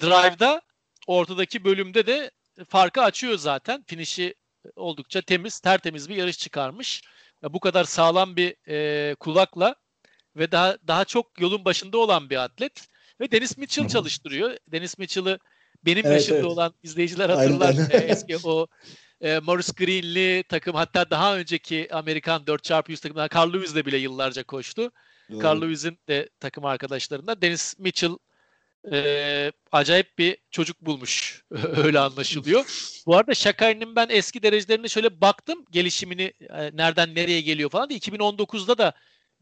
[0.00, 0.62] drive'da
[1.06, 2.30] ortadaki bölümde de
[2.68, 3.84] farkı açıyor zaten.
[3.86, 4.34] Finişi
[4.76, 7.02] oldukça temiz, tertemiz bir yarış çıkarmış.
[7.42, 9.74] Bu kadar sağlam bir e, kulakla
[10.36, 12.88] ve daha daha çok yolun başında olan bir atlet.
[13.20, 13.92] Ve Dennis Mitchell Hı-hı.
[13.92, 14.56] çalıştırıyor.
[14.72, 15.38] Dennis Mitchell'ı
[15.84, 16.46] benim evet, yaşımda evet.
[16.46, 17.74] olan izleyiciler hatırlar.
[17.90, 18.66] E, eski o
[19.20, 24.90] e, Morris Green'li takım hatta daha önceki Amerikan 4x100 takımından Carl Lewis'le bile yıllarca koştu.
[25.30, 25.44] Doğru.
[25.44, 28.16] Carl Lewis'in de takım arkadaşlarında Dennis Mitchell
[28.92, 31.44] e, acayip bir çocuk bulmuş.
[31.76, 32.64] Öyle anlaşılıyor.
[33.06, 35.64] Bu arada Şakay'ın ben eski derecelerine şöyle baktım.
[35.70, 37.90] Gelişimini e, nereden nereye geliyor falan.
[37.90, 38.92] 2019'da da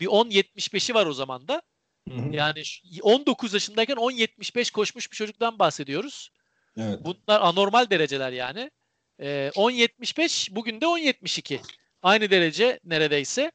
[0.00, 1.62] bir 10.75'i var o zaman da.
[2.08, 2.28] Hı hı.
[2.32, 2.62] Yani
[3.02, 6.30] 19 yaşındayken 10.75 koşmuş bir çocuktan bahsediyoruz.
[6.76, 6.98] Evet.
[7.04, 8.70] Bunlar anormal dereceler yani.
[9.20, 11.60] Ee, 10.75 bugün de 10.72.
[12.02, 13.52] Aynı derece neredeyse.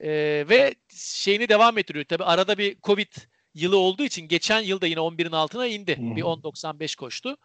[0.00, 2.04] Ee, ve şeyini devam ettiriyor.
[2.04, 3.12] Tabi arada bir Covid
[3.54, 5.96] yılı olduğu için geçen yılda yine 11'in altına indi.
[5.98, 6.16] Hı-hı.
[6.16, 7.36] Bir 10.95 koştu.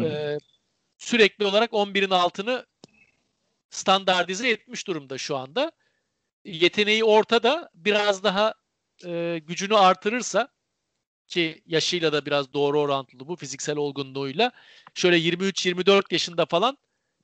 [0.00, 0.38] Ee,
[0.98, 2.66] sürekli olarak 11'in altını
[3.70, 5.72] standartize etmiş durumda şu anda.
[6.44, 7.70] Yeteneği ortada.
[7.74, 8.54] Biraz daha
[9.06, 10.48] e, gücünü artırırsa
[11.30, 14.52] ki yaşıyla da biraz doğru orantılı bu fiziksel olgunluğuyla
[14.94, 16.78] şöyle 23-24 yaşında falan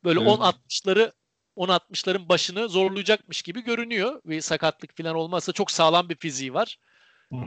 [0.05, 0.31] böyle evet.
[0.31, 1.13] 10-60'ları
[1.57, 4.21] 10-60'ların başını zorlayacakmış gibi görünüyor.
[4.25, 6.79] Bir sakatlık falan olmazsa çok sağlam bir fiziği var.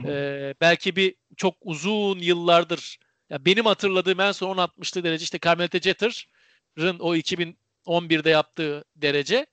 [0.06, 2.98] Ee, belki bir çok uzun yıllardır
[3.30, 9.46] ya benim hatırladığım en son 10-60'lı derece işte Carmelite Jetter'ın o 2011'de yaptığı derece.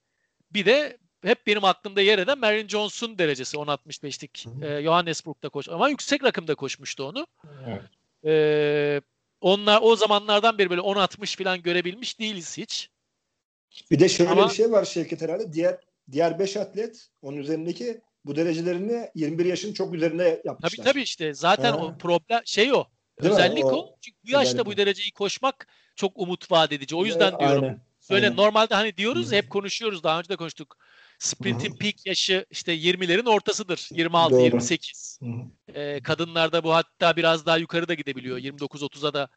[0.51, 5.89] Bir de hep benim aklımda yer eden Marion Johnson derecesi 10.65'lik e, Johannesburg'da koş ama
[5.89, 7.27] yüksek rakımda koşmuştu onu.
[7.67, 7.81] Evet.
[8.25, 9.01] E,
[9.41, 12.89] onlar o zamanlardan beri böyle 10.60 falan görebilmiş değiliz hiç.
[13.91, 15.53] Bir de şöyle ama, bir şey var Şevket herhalde.
[15.53, 15.77] Diğer
[16.11, 20.69] diğer 5 atlet onun üzerindeki bu derecelerini 21 yaşın çok üzerinde yapmışlar.
[20.69, 21.77] Tabii tabii işte zaten ha.
[21.77, 22.85] o problem şey o.
[23.21, 23.69] Değil Özellik o?
[23.69, 23.95] o.
[24.01, 26.95] Çünkü bu yaşta bu dereceyi koşmak çok umut vaat edici.
[26.95, 27.63] O yüzden evet, diyorum.
[27.63, 27.81] Aynen.
[28.11, 28.37] böyle Aynen.
[28.37, 30.77] normalde hani diyoruz hep konuşuyoruz daha önce de konuştuk.
[31.19, 33.89] Sprintin peak yaşı işte 20'lerin ortasıdır.
[33.91, 34.41] 26 Doğru.
[34.43, 35.19] 28.
[35.21, 35.79] Hı hı.
[35.79, 38.37] Ee, kadınlarda bu hatta biraz daha yukarı da gidebiliyor.
[38.37, 39.29] 29-30'a da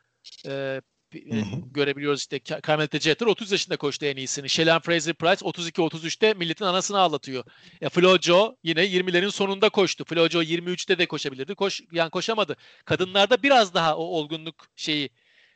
[0.46, 0.80] e,
[1.14, 4.48] e, görebiliyoruz işte Carmelita Jeter 30 yaşında koştu en iyisini.
[4.48, 7.44] Shelly Fraser Price 32-33'te milletin anasını ağlatıyor.
[7.80, 10.04] Ya Flojo yine 20'lerin sonunda koştu.
[10.04, 11.54] Flojo 23'te de koşabilirdi.
[11.54, 12.56] Koş yani koşamadı.
[12.84, 15.10] Kadınlarda biraz daha o olgunluk şeyi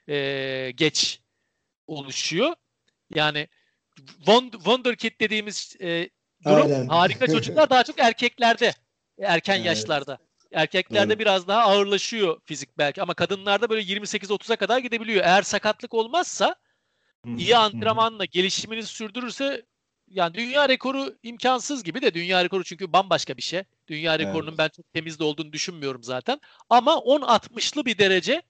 [0.08, 1.20] e, geç
[1.86, 2.54] oluşuyor.
[3.14, 3.48] Yani
[4.26, 6.08] Won- Wonderkid dediğimiz e,
[6.44, 6.86] durum Aynen.
[6.86, 8.72] harika çocuklar daha çok erkeklerde
[9.20, 9.66] erken Evet.
[9.66, 10.18] yaşlarda.
[10.52, 11.18] Erkeklerde Doğru.
[11.18, 15.24] biraz daha ağırlaşıyor fizik belki ama kadınlarda böyle 28-30'a kadar gidebiliyor.
[15.24, 16.54] Eğer sakatlık olmazsa
[17.38, 19.62] iyi antrenmanla gelişimini sürdürürse
[20.08, 23.62] yani dünya rekoru imkansız gibi de dünya rekoru çünkü bambaşka bir şey.
[23.88, 26.40] Dünya rekorunun ben çok temiz de olduğunu düşünmüyorum zaten.
[26.70, 28.42] Ama 10-60'lı bir derece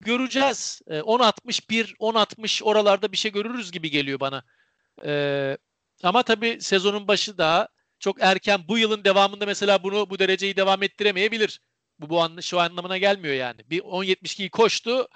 [0.00, 0.80] göreceğiz.
[0.86, 4.44] Ee, 10-61, 10-60 oralarda bir şey görürüz gibi geliyor bana.
[5.04, 5.56] Ee,
[6.02, 8.68] ama tabii sezonun başı daha çok erken.
[8.68, 11.60] Bu yılın devamında mesela bunu bu dereceyi devam ettiremeyebilir.
[11.98, 13.60] Bu bu an, şu anlamına gelmiyor yani.
[13.70, 15.08] Bir 10.72'yi koştu.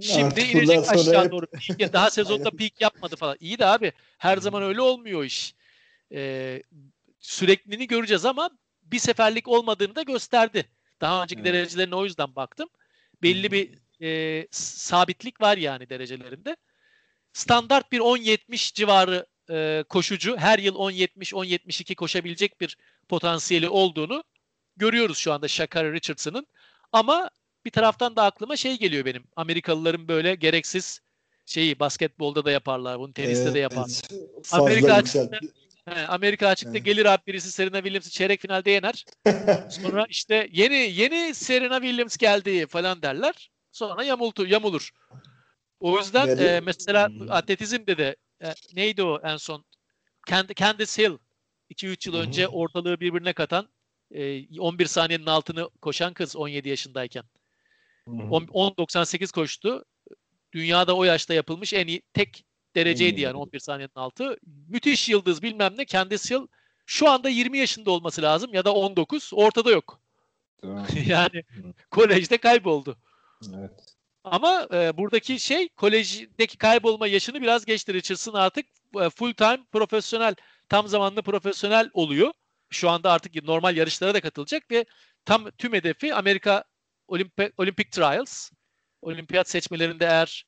[0.00, 1.46] Şimdi Artık inecek aşağı hep- doğru.
[1.46, 3.36] Peak- daha sezonda peak yapmadı falan.
[3.40, 5.54] İyi de abi her zaman öyle olmuyor iş.
[6.12, 6.62] Ee,
[7.20, 8.50] sürekliliğini göreceğiz ama
[8.82, 10.68] bir seferlik olmadığını da gösterdi.
[11.00, 11.54] Daha önceki Evet.
[11.54, 12.68] derecelerine o yüzden baktım.
[13.22, 13.70] Belli bir
[14.02, 16.56] e, sabitlik var yani derecelerinde.
[17.32, 22.76] Standart bir 10-70 civarı e, koşucu her yıl 10-70-10-72 koşabilecek bir
[23.08, 24.24] potansiyeli olduğunu
[24.76, 26.46] görüyoruz şu anda Shakari Richardson'ın.
[26.92, 27.30] Ama
[27.64, 29.24] bir taraftan da aklıma şey geliyor benim.
[29.36, 31.00] Amerikalıların böyle gereksiz
[31.46, 32.98] şeyi basketbolda da yaparlar.
[32.98, 34.00] Bunu teniste de yaparlar.
[34.12, 35.38] Evet, Amerika yükseltti.
[35.84, 36.84] He, Amerika açıkta Evet.
[36.84, 39.04] gelir abi birisi Serena Williams'ı çeyrek finalde yener.
[39.70, 43.50] Sonra işte yeni yeni Serena Williams geldi falan derler.
[43.72, 44.90] Sonra yamultu, yamulur.
[45.80, 47.30] O yüzden Veri- e, mesela Hmm.
[47.30, 49.64] atletizmde de e, neydi o en son?
[50.28, 51.18] Kend- Candice Hill
[51.70, 52.18] 2-3 yıl hı.
[52.18, 53.68] önce ortalığı birbirine katan
[54.10, 57.24] e, 11 saniyenin altını koşan kız 17 yaşındayken.
[58.06, 59.84] 10 10.98 koştu.
[60.52, 62.44] Dünyada o yaşta yapılmış en iyi tek
[62.76, 63.22] dereceydi iyi.
[63.22, 64.36] yani 11 saniyenin altı.
[64.68, 65.86] Müthiş yıldız bilmem ne.
[65.86, 66.46] Candice Hill
[66.86, 69.30] şu anda 20 yaşında olması lazım ya da 19.
[69.34, 70.00] Ortada yok.
[70.60, 70.86] Tamam.
[71.06, 71.44] yani
[71.90, 72.96] kolejde kayboldu.
[73.54, 73.89] Evet.
[74.24, 77.94] Ama e, buradaki şey kolejdeki kaybolma yaşını biraz geçti.
[77.94, 78.66] Richardson artık
[79.00, 80.34] e, full time profesyonel,
[80.68, 82.32] tam zamanlı profesyonel oluyor.
[82.70, 84.84] Şu anda artık normal yarışlara da katılacak ve
[85.24, 86.64] tam tüm hedefi Amerika
[87.08, 88.50] Olympi- Olympic Trials.
[89.02, 90.44] Olimpiyat seçmelerinde eğer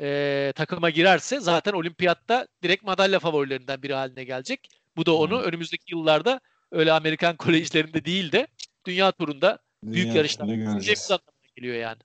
[0.00, 4.68] e, takıma girerse zaten olimpiyatta direkt madalya favorilerinden biri haline gelecek.
[4.96, 5.42] Bu da onu Hı.
[5.42, 6.40] önümüzdeki yıllarda
[6.72, 7.36] öyle Amerikan
[7.76, 8.46] kolejlerinde değil de
[8.86, 11.10] dünya turunda büyük Dünya yarışlarda turunda göreceğiz.
[11.10, 11.98] anlamına geliyor yani.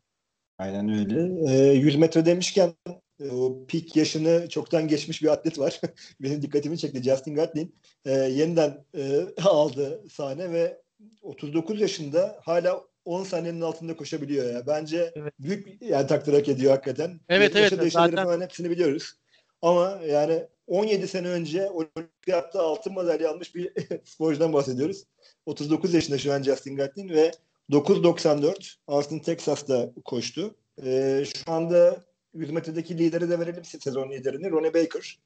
[0.61, 1.51] Aynen öyle.
[1.53, 2.73] Ee, 100 metre demişken
[3.19, 5.81] e, o peak yaşını çoktan geçmiş bir atlet var.
[6.21, 7.03] Benim dikkatimi çekti.
[7.03, 10.81] Justin Gatlin e, yeniden e, aldı sahne ve
[11.21, 14.67] 39 yaşında hala 10 saniyenin altında koşabiliyor ya.
[14.67, 15.33] Bence Evet.
[15.39, 17.19] büyük yani takdir hak ediyor hakikaten.
[17.29, 19.13] Evet, evet, zaten- falan hepsini biliyoruz.
[19.61, 23.73] Ama yani 17 sene önce olimpiyatta altın madalya almış bir
[24.05, 25.03] sporcudan bahsediyoruz.
[25.45, 27.31] 39 yaşında şu an Justin Gatlin ve
[27.71, 30.55] 9.94 Austin Texas'ta koştu.
[30.85, 32.03] Ee, şu anda
[32.33, 34.51] 100 metredeki lideri de verelim sezon liderini.
[34.51, 35.19] Ronnie Baker.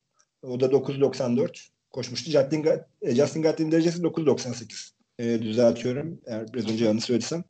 [0.43, 2.31] O da 9.94 koşmuştu.
[2.31, 4.91] Justin, Gat- e, Justin Gatlin derecesi 9.98.
[5.19, 6.21] Ee, düzeltiyorum.
[6.25, 7.43] Eğer biraz önce yanlış söylesem.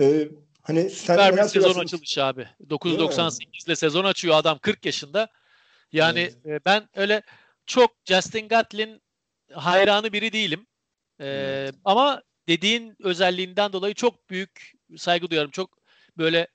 [0.00, 0.28] Ee,
[0.62, 1.80] hani sen Süper bir sezon söylersin?
[1.80, 2.48] açılışı abi.
[2.68, 5.28] 9.98 ile sezon açıyor adam 40 yaşında.
[5.92, 7.22] Yani e, ben öyle
[7.66, 9.02] çok Justin Gatlin
[9.52, 10.66] hayranı biri değilim.
[11.18, 11.74] E, Evet.
[11.84, 15.50] Ama dediğin özelliğinden dolayı çok büyük saygı duyarım.
[15.50, 15.78] Çok
[16.18, 16.48] böyle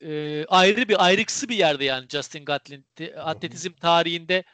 [0.00, 2.86] e, ayrı bir ayrıksı bir yerde yani Justin Gatlin.
[3.16, 4.44] Atletizm tarihinde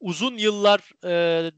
[0.00, 1.52] uzun yıllar e,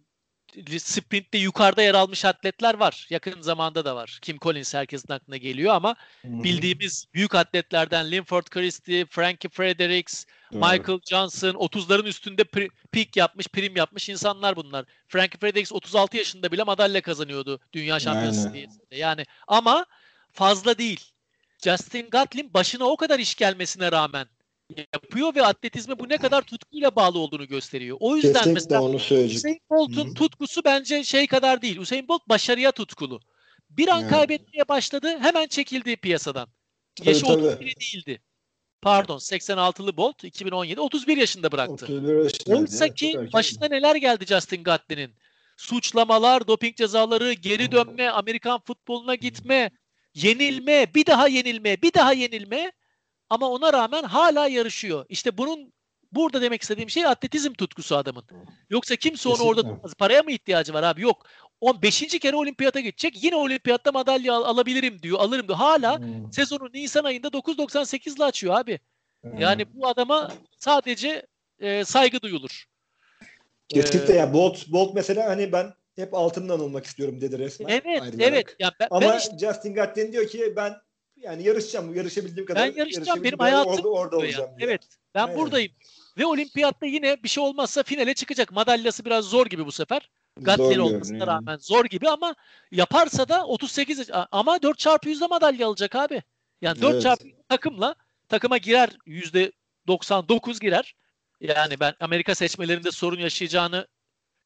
[0.78, 3.06] sprintte yukarıda yer almış atletler var.
[3.10, 4.18] Yakın zamanda da var.
[4.22, 6.28] Kim Collins herkesin aklına geliyor ama hı.
[6.42, 10.60] bildiğimiz büyük atletlerden Linford Christie, Frankie Fredericks, Doğru.
[10.60, 14.84] Michael Johnson 30'ların üstünde pri- peak yapmış, prim yapmış insanlar bunlar.
[15.08, 18.96] Frankie Fredericks 36 yaşında bile madalya kazanıyordu dünya şampiyonası seviyesinde.
[18.96, 19.86] Yani ama
[20.32, 21.00] fazla değil.
[21.64, 24.26] Justin Gatlin başına o kadar iş gelmesine rağmen
[24.94, 27.96] yapıyor ve atletizme bu ne kadar tutkuyla bağlı olduğunu gösteriyor.
[28.00, 29.36] O yüzden Kesinlikle mesela onu söyleyecek.
[29.38, 30.14] Usain Bolt'un Hı.
[30.14, 31.78] tutkusu bence şey kadar değil.
[31.78, 33.20] Usain Bolt başarıya tutkulu.
[33.70, 34.10] Bir an Evet.
[34.10, 36.48] kaybetmeye başladı, hemen çekildi piyasadan.
[36.96, 37.42] Tabii, Yaşı tabii.
[37.42, 38.22] 31 değildi.
[38.82, 41.84] Pardon, 86'lı Bolt 2017 31 yaşında bıraktı.
[41.84, 42.60] 31 yaşındaydı.
[42.60, 45.14] Oysa ki başına neler geldi Justin Gatlin'in?
[45.56, 49.70] Suçlamalar, doping cezaları, geri dönme, Amerikan futboluna gitme,
[50.14, 52.72] yenilme, bir daha yenilme, bir daha yenilme
[53.30, 55.06] ama ona rağmen hala yarışıyor.
[55.08, 55.74] İşte bunun
[56.12, 58.24] Burada demek istediğim şey atletizm tutkusu adamın.
[58.70, 59.94] Yoksa kimse onu orada tutmaz.
[59.94, 61.02] Paraya mı ihtiyacı var abi?
[61.02, 61.26] Yok.
[61.60, 62.00] 15.
[62.18, 63.24] kere olimpiyata gidecek.
[63.24, 65.18] Yine olimpiyatta madalya al- alabilirim diyor.
[65.20, 65.58] Alırım diyor.
[65.58, 66.32] Hala Hmm.
[66.32, 68.80] sezonu Nisan ayında 9.98 ile açıyor abi.
[69.22, 69.38] Hmm.
[69.38, 71.26] Yani bu adama sadece
[71.60, 72.64] e, saygı duyulur.
[73.68, 77.68] Kesinlikle Ee, ya Bolt Bolt mesela hani ben hep altından olmak istiyorum dedi resmen.
[77.68, 78.14] Evet, ayrılarak.
[78.32, 78.56] evet.
[78.58, 80.74] Yani ben, Ama ben işte Justin Gatlin diyor ki ben
[81.16, 82.62] yani yarışacağım, yarışabildiğim kadar.
[82.62, 84.64] Ben yarışacağım, yarışabildiğim benim hayatım orada, orada olacağım yani.
[84.64, 84.82] Evet.
[85.14, 85.38] Ben Aynen.
[85.38, 85.72] buradayım.
[86.18, 88.52] Ve olimpiyatta yine bir şey olmazsa finale çıkacak.
[88.52, 90.10] Madalyası biraz zor gibi bu sefer.
[90.40, 91.26] Gatlin Zor olmasına görünüyor.
[91.26, 92.34] rağmen zor gibi ama
[92.72, 96.22] yaparsa da 38 yaş- ama 4 çarpı 100'de madalya alacak abi.
[96.62, 97.02] Yani 4 Evet.
[97.02, 97.94] çarpı 100 takımla
[98.28, 99.52] takıma girer yüzde
[99.86, 100.94] 99 girer.
[101.40, 103.86] Yani ben Amerika seçmelerinde sorun yaşayacağını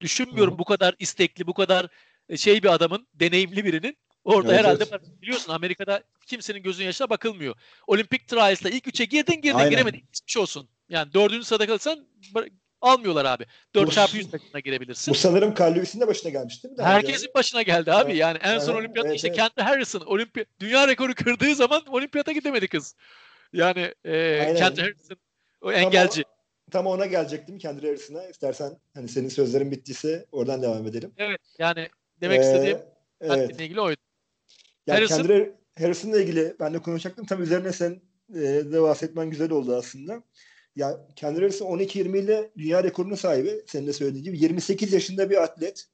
[0.00, 0.54] düşünmüyorum.
[0.54, 0.58] Hı.
[0.58, 1.86] Bu kadar istekli, bu kadar
[2.28, 3.96] e, şey bir adamın, deneyimli birinin
[4.36, 5.02] orada Evet, herhalde evet.
[5.22, 7.54] biliyorsun Amerika'da kimsenin gözün yaşına bakılmıyor.
[7.86, 9.70] Olimpik Trials'ta ilk üçe girdin girdin Aynen.
[9.70, 9.98] giremedin.
[10.12, 10.68] Hiçbir şey olsun.
[10.88, 12.06] Yani dördüncü sırada kalırsan
[12.80, 13.46] almıyorlar abi.
[13.74, 15.12] 4 Bu- çarpı 100 takımına girebilirsin.
[15.14, 16.82] Bu sanırım Carl Lewis'in de başına gelmiş değil mi?
[16.82, 18.10] Herkesin başına geldi abi.
[18.10, 18.20] Evet.
[18.20, 19.36] Yani en son Evet, olimpiyatta evet, işte evet.
[19.38, 22.94] Kent Harrison olimpi dünya rekoru kırdığı zaman olimpiyata gidemedi kız.
[23.52, 24.56] Yani e, Aynen.
[24.56, 25.16] Kent Harrison
[25.60, 26.22] o engelci.
[26.22, 26.38] o-
[26.70, 28.24] Tam ona gelecektim kendi arasına.
[28.28, 31.12] İstersen hani senin sözlerin bittiyse oradan devam edelim.
[31.16, 31.88] Evet yani
[32.20, 32.78] demek Ee, istediğim
[33.20, 33.60] evet.
[33.60, 34.00] İlgili oydu.
[34.88, 37.26] Yani Harrison- Harrison, Harrison'la ilgili ben de konuşacaktım.
[37.26, 38.00] Tam üzerine sen
[38.34, 40.22] e, de bahsetmen güzel oldu aslında.
[40.76, 43.62] Ya Kendi Harrison 12-20 ile dünya rekorunun sahibi.
[43.66, 45.86] Senin de söylediğin gibi 28 yaşında bir atlet.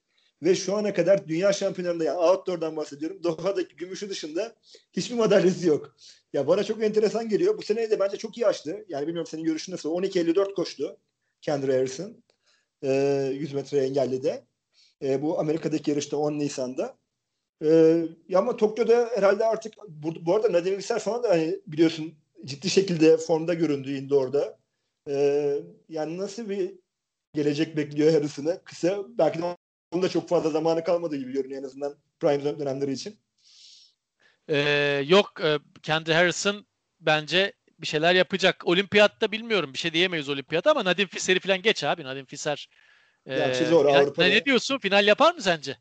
[0.43, 3.23] Ve şu ana kadar dünya şampiyonlarında yani outdoor'dan bahsediyorum.
[3.23, 4.57] Doha'daki gümüşü dışında
[4.93, 5.97] hiçbir madalyası yok.
[6.33, 7.59] Ya bana çok enteresan geliyor.
[7.59, 8.85] Bu sene de bence çok iyi açtı.
[8.89, 9.91] Yani bilmiyorum senin görüşün nasıl.
[9.91, 10.97] 12.54 koştu
[11.41, 12.25] Kendra Harrison.
[12.83, 14.45] E, 100 metre engelli de.
[15.03, 16.97] E, bu Amerika'daki yarışta 10 Nisan'da.
[17.63, 22.15] Ee, ya ama Tokyo'da herhalde artık bu, bu arada Nadim Yüksel falan da hani biliyorsun
[22.45, 24.59] ciddi şekilde formda göründü indoor'da.
[25.09, 26.73] Ee, yani nasıl bir
[27.35, 28.61] gelecek bekliyor Harrison'ı?
[28.65, 29.57] Kısa belki de
[29.93, 33.19] onun da çok fazla zamanı kalmadı gibi görünüyor en azından prime dön- dönemleri için.
[34.49, 36.67] Ee, yok e, Kendi Harrison
[37.01, 38.67] bence bir şeyler yapacak.
[38.67, 42.05] Olimpiyatta bilmiyorum bir şey diyemeyiz olimpiyata ama Nadim Fisser'i falan geç abi.
[42.05, 42.69] Nadim Fisser.
[43.27, 44.79] Gerçi e, zor, final- ne diyorsun?
[44.79, 45.77] Final yapar mı sence?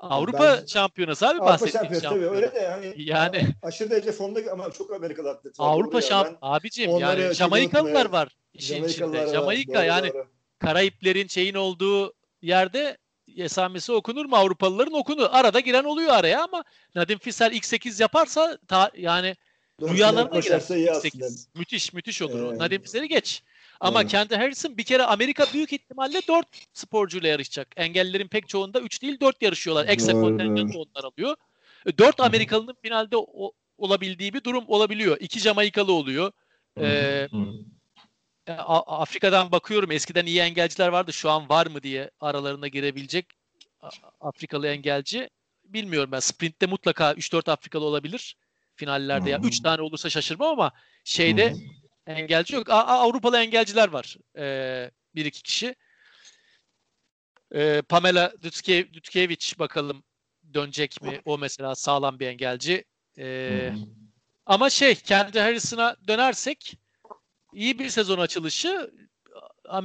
[0.00, 4.70] Avrupa Ben- şampiyonası abi Avrupa şampiyonu tabii öyle de hani Yani- aşırı derece formda ama
[4.72, 5.66] çok Amerikalı atlet var.
[5.68, 9.26] Avrupa şamp Ben- abicim yani çok Jamaikalılar var işin içinde.
[9.26, 10.26] var, Jamaika doğru, yani doğru.
[10.58, 12.98] Karayiplerin şeyin olduğu yerde
[13.36, 15.26] esamesi okunur mu Avrupalıların okunur.
[15.30, 19.36] Arada giren oluyor araya ama Nadim Fisser ilk 8 yaparsa ta, yani
[19.82, 20.30] rüyalarına girer.
[20.42, 21.00] koşarsa iyi ilk aslında.
[21.28, 21.48] 8.
[21.54, 22.48] Müthiş müthiş olur.
[22.48, 22.60] Evet.
[22.60, 23.42] Nadim Fisser'i geç.
[23.80, 24.10] Ama Evet.
[24.10, 27.68] kendi Harrison bir kere Amerika büyük ihtimalle 4 sporcuyla yarışacak.
[27.76, 29.88] Engellilerin pek çoğunda 3 değil 4 yarışıyorlar.
[29.88, 30.78] Ekstra Doğru, kontenjan da doğru.
[30.96, 31.36] onlar alıyor.
[31.98, 35.16] 4 Amerikalının finalde o- olabildiği bir durum olabiliyor.
[35.20, 36.32] 2 Jamaikalı oluyor.
[36.80, 37.28] Ee,
[38.46, 43.26] e, Afrika'dan bakıyorum eskiden iyi engelciler vardı şu an var mı diye aralarına girebilecek
[44.20, 45.30] Afrikalı engelci
[45.64, 48.36] bilmiyorum ben sprintte mutlaka 3-4 Afrikalı olabilir
[48.76, 49.46] finallerde ya Hı.
[49.46, 50.72] 3 tane olursa şaşırmam ama
[51.04, 51.54] şeyde
[52.14, 55.74] engelci yok A- Avrupalı engelciler var ee, bir iki kişi
[57.54, 60.04] Ee, Pamela Dutke- Dutkeviç bakalım
[60.54, 62.84] dönecek mi o mesela sağlam bir engelci
[63.18, 63.72] Hı.
[64.46, 66.74] ama şey kendi Harrison'a dönersek
[67.52, 68.90] iyi bir sezon açılışı.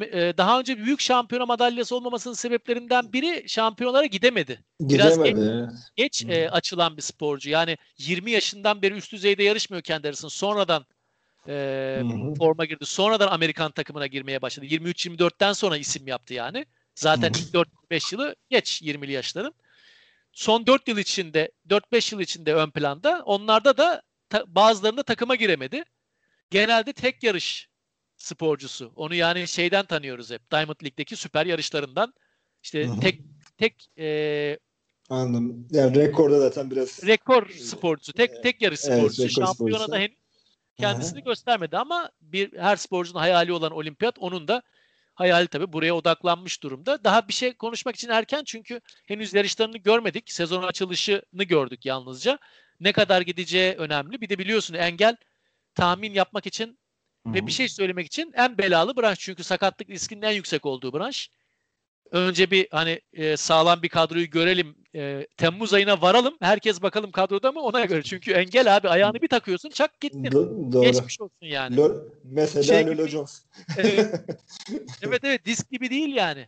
[0.02, 4.64] E, Daha önce büyük şampiyona madalyası olmamasının sebeplerinden biri şampiyonlara gidemedi.
[4.80, 5.68] Biraz Gidemedi.
[5.96, 6.32] Geç Hı.
[6.32, 7.50] e, açılan bir sporcu.
[7.50, 10.30] Yani 20 yaşından beri üst düzeyde yarışmıyor kendi Harrison.
[10.30, 10.86] Sonradan
[11.48, 12.04] e,
[12.38, 12.86] forma girdi.
[12.86, 14.66] Sonradan Amerikan takımına girmeye başladı.
[14.66, 16.66] 23-24'ten sonra isim yaptı yani.
[16.96, 17.54] Zaten ilk
[17.92, 19.54] 4-5 yılı geç 20'li yaşların.
[20.32, 23.22] Son 4 yıl içinde, 4-5 yıl içinde ön planda.
[23.26, 25.84] Onlarda da ta- bazılarında takıma giremedi.
[26.50, 27.70] Genelde tek yarış
[28.18, 28.94] sporcusu.
[28.96, 30.52] Onu yani şeyden tanıyoruz hep.
[30.52, 32.14] Diamond League'deki süper yarışlarından.
[32.64, 33.00] İşte Hı hı.
[33.00, 33.22] tek
[33.58, 34.58] tek e,
[35.10, 35.68] Anladım.
[35.72, 39.24] Yani rekorda zaten biraz rekor sporcusu, tek tek yarış Evet, sporcusu.
[39.24, 39.96] rekor Şampiyonada sporcusu.
[39.96, 40.18] henüz
[40.78, 44.62] kendisini göstermedi ama bir her sporcunun hayali olan olimpiyat onun da
[45.16, 47.04] hayali tabii buraya odaklanmış durumda.
[47.04, 50.32] Daha bir şey konuşmak için erken çünkü henüz yarışlarını görmedik.
[50.32, 52.40] Sezon açılışını gördük yalnızca.
[52.80, 54.22] Ne kadar gideceği önemli.
[54.22, 55.18] Bir de biliyorsun engel
[55.76, 56.80] tahmin yapmak için
[57.26, 59.20] ve bir şey söylemek için en belalı branş.
[59.20, 61.30] Çünkü sakatlık riskinin en yüksek olduğu branş.
[62.12, 64.76] Önce bir hani e, sağlam bir kadroyu görelim.
[64.96, 66.38] E, Temmuz ayına varalım.
[66.42, 68.04] Herkes bakalım kadroda mı ona göre.
[68.04, 70.26] Çünkü engel abi ayağını bir takıyorsun çak gittin.
[70.26, 70.84] Do- doğru.
[70.84, 71.76] Geçmiş olsun yani.
[71.76, 73.46] Lo- mesela Şey Lolo Jones.
[73.78, 74.14] evet.
[75.02, 76.48] evet evet disk gibi değil yani.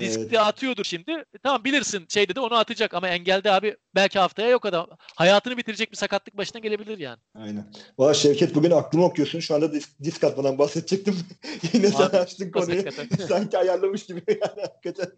[0.00, 1.10] Diskte atıyordur şimdi.
[1.10, 4.86] E, tamam bilirsin şey dedi onu atacak ama engelde abi belki haftaya yok adam.
[4.98, 7.18] Hayatını bitirecek bir sakatlık başına gelebilir yani.
[7.34, 7.72] Aynen.
[7.98, 9.40] Valla Şevket bugün aklımı okuyorsun.
[9.40, 11.16] Şu anda disk, disk atmadan bahsedecektim.
[11.72, 12.84] Yine sen Abi, açtın konuyu.
[13.28, 15.12] Sanki ayarlamış gibi yani hakikaten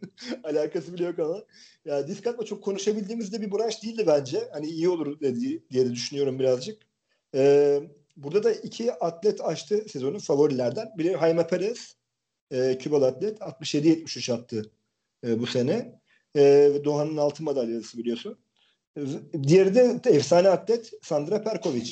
[0.45, 1.43] alakası bile yok ama.
[1.85, 4.49] Ya disk atma çok konuşabildiğimiz de bir branş değildi bence.
[4.53, 6.83] Hani iyi olur dedi, diye de düşünüyorum birazcık.
[7.35, 7.81] Ee,
[8.17, 10.89] burada da iki atlet açtı sezonun favorilerden.
[10.99, 11.97] Biri Jaime Perez,
[12.55, 13.39] e, Kübalı atlet.
[13.41, 14.71] 67-73 attı
[15.27, 16.01] e, bu sene.
[16.37, 18.39] E, Doğan'ın altın madalyası biliyorsun.
[18.97, 19.03] E,
[19.43, 21.91] Diğeri de efsane atlet Sandra Perkovic.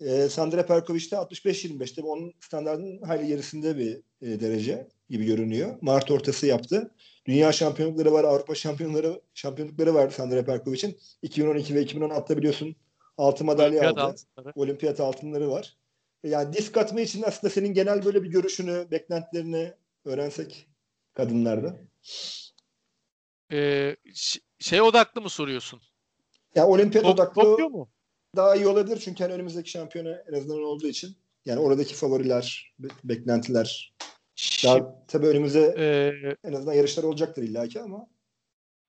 [0.00, 1.94] E, Sandra Perkovic de 65-25.
[1.94, 5.78] Tabii onun standartının hayli gerisinde bir e, derece gibi görünüyor.
[5.80, 6.90] Mart ortası yaptı.
[7.26, 10.98] Dünya şampiyonlukları var, Avrupa şampiyonları şampiyonlukları vardı Sandra Perkovic'in.
[11.22, 12.76] 2012 ve 2016'da biliyorsun
[13.16, 14.02] altın madalya Olimpiyat aldı.
[14.34, 14.52] altınları.
[14.56, 15.76] Olimpiyat altınları var.
[16.24, 19.72] E, Yani disk atma için aslında senin genel böyle bir görüşünü, beklentilerini
[20.04, 20.68] öğrensek
[21.14, 21.76] kadınlarda.
[23.52, 23.96] Ee,
[24.58, 25.80] şey odaklı mı soruyorsun?
[26.54, 27.90] Ya olimpiyat Tok- odaklı Tokyo mu?
[28.36, 31.16] daha iyi olabilir çünkü hani önümüzdeki şampiyona en azından olduğu için.
[31.44, 33.94] Yani oradaki favoriler, be- beklentiler.
[34.64, 38.06] Daha tabii önümüzde e, en azından yarışlar olacaktır illaki ama.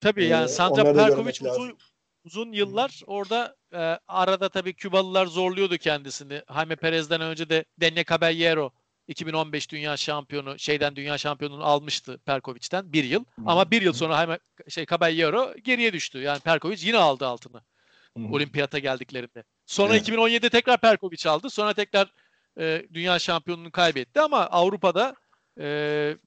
[0.01, 1.77] tabii Ee, yani da Perkovic uzun,
[2.25, 6.41] uzun yıllar orada e, arada tabii Kübalılar zorluyordu kendisini.
[6.53, 8.71] Jaime Perez'den önce de Denne Caballero
[9.11, 13.25] 2015 dünya şampiyonu şeyden dünya şampiyonunu almıştı Perkovic'ten bir yıl.
[13.45, 16.19] Ama bir yıl sonra Jaime şey Caballero geriye düştü.
[16.19, 17.61] Yani Perkovic yine aldı altını.
[18.17, 18.33] Hı hı.
[18.33, 19.43] Olimpiyata geldiklerinde.
[19.65, 20.09] Sonra Evet.
[20.09, 21.49] 2017'de tekrar Perkovic aldı.
[21.49, 22.13] Sonra tekrar
[22.59, 25.15] e, dünya şampiyonluğunu kaybetti ama Avrupa'da
[25.59, 26.17] e,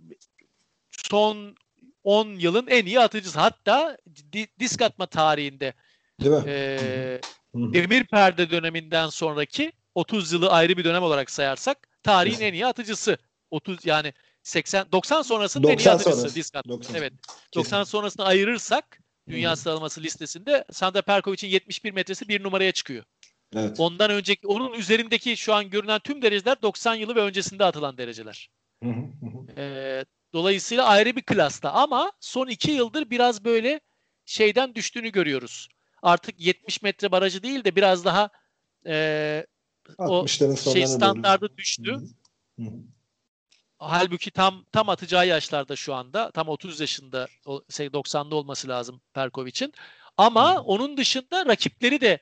[0.91, 1.57] son
[2.05, 3.41] 10 yılın en iyi atıcısı.
[3.41, 3.99] Hatta
[4.33, 5.75] di- disk atma tarihinde
[6.21, 6.43] Değil mi?
[6.47, 7.21] e,
[7.55, 13.19] demir perde döneminden sonraki 30 yılı ayrı bir dönem olarak sayarsak tarihin en iyi atıcısı.
[13.51, 14.13] 30 yani
[14.43, 16.35] 80 90 sonrasının en iyi 90 atıcısı sonrası.
[16.35, 16.73] disk atma.
[16.73, 16.95] 90.
[16.95, 17.13] Evet.
[17.27, 17.61] Kesin.
[17.61, 19.57] 90 sonrasını ayırırsak dünya hı.
[19.57, 23.05] sıralaması listesinde Sandra Perkovic'in 71 metresi bir numaraya çıkıyor.
[23.57, 23.81] Evet.
[23.81, 28.51] Ondan önceki onun üzerindeki şu an görünen tüm dereceler 90 yılı ve öncesinde atılan dereceler.
[28.83, 29.61] Hı hı, hı hı.
[29.61, 33.81] Ee, dolayısıyla ayrı bir klasta ama son iki yıldır biraz böyle
[34.25, 35.69] şeyden düştüğünü görüyoruz.
[36.03, 38.31] Artık 70 metre barajı değil de biraz daha
[38.87, 39.47] e,
[39.99, 40.91] o 60'ların şey doğru.
[40.91, 42.01] standardı düştü.
[43.79, 46.31] Halbuki tam tam atacağı yaşlarda şu anda.
[46.31, 49.73] Tam 30 yaşında o şey 90'da olması lazım Perkovic'in.
[50.17, 50.61] Ama Hı.
[50.61, 52.19] onun dışında rakipleri de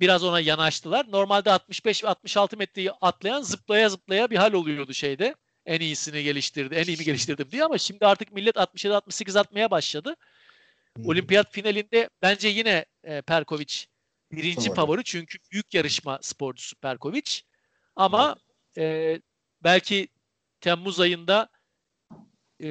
[0.00, 1.06] biraz ona yanaştılar.
[1.10, 5.34] Normalde 65 ve 66 metreyi atlayan zıplaya zıplaya bir hal oluyordu şeyde.
[5.66, 9.70] En iyisini geliştirdi, en iyi mi geliştirdim diye ama şimdi artık millet 67 68 atmaya
[9.70, 10.16] başladı.
[11.04, 13.84] Olimpiyat finalinde bence yine e, Perkovic
[14.32, 14.76] birinci Favori.
[14.76, 17.40] favori çünkü büyük yarışma sporcusu Perkovic.
[17.96, 18.36] Ama
[18.78, 19.20] e,
[19.64, 20.08] belki
[20.60, 21.48] Temmuz ayında
[22.60, 22.68] e,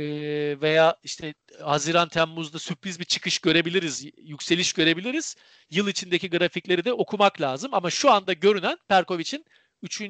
[0.62, 5.36] veya işte Haziran Temmuz'da sürpriz bir çıkış görebiliriz, yükseliş görebiliriz.
[5.70, 9.46] Yıl içindeki grafikleri de okumak lazım ama şu anda görünen Perkovic'in
[9.82, 10.02] 3.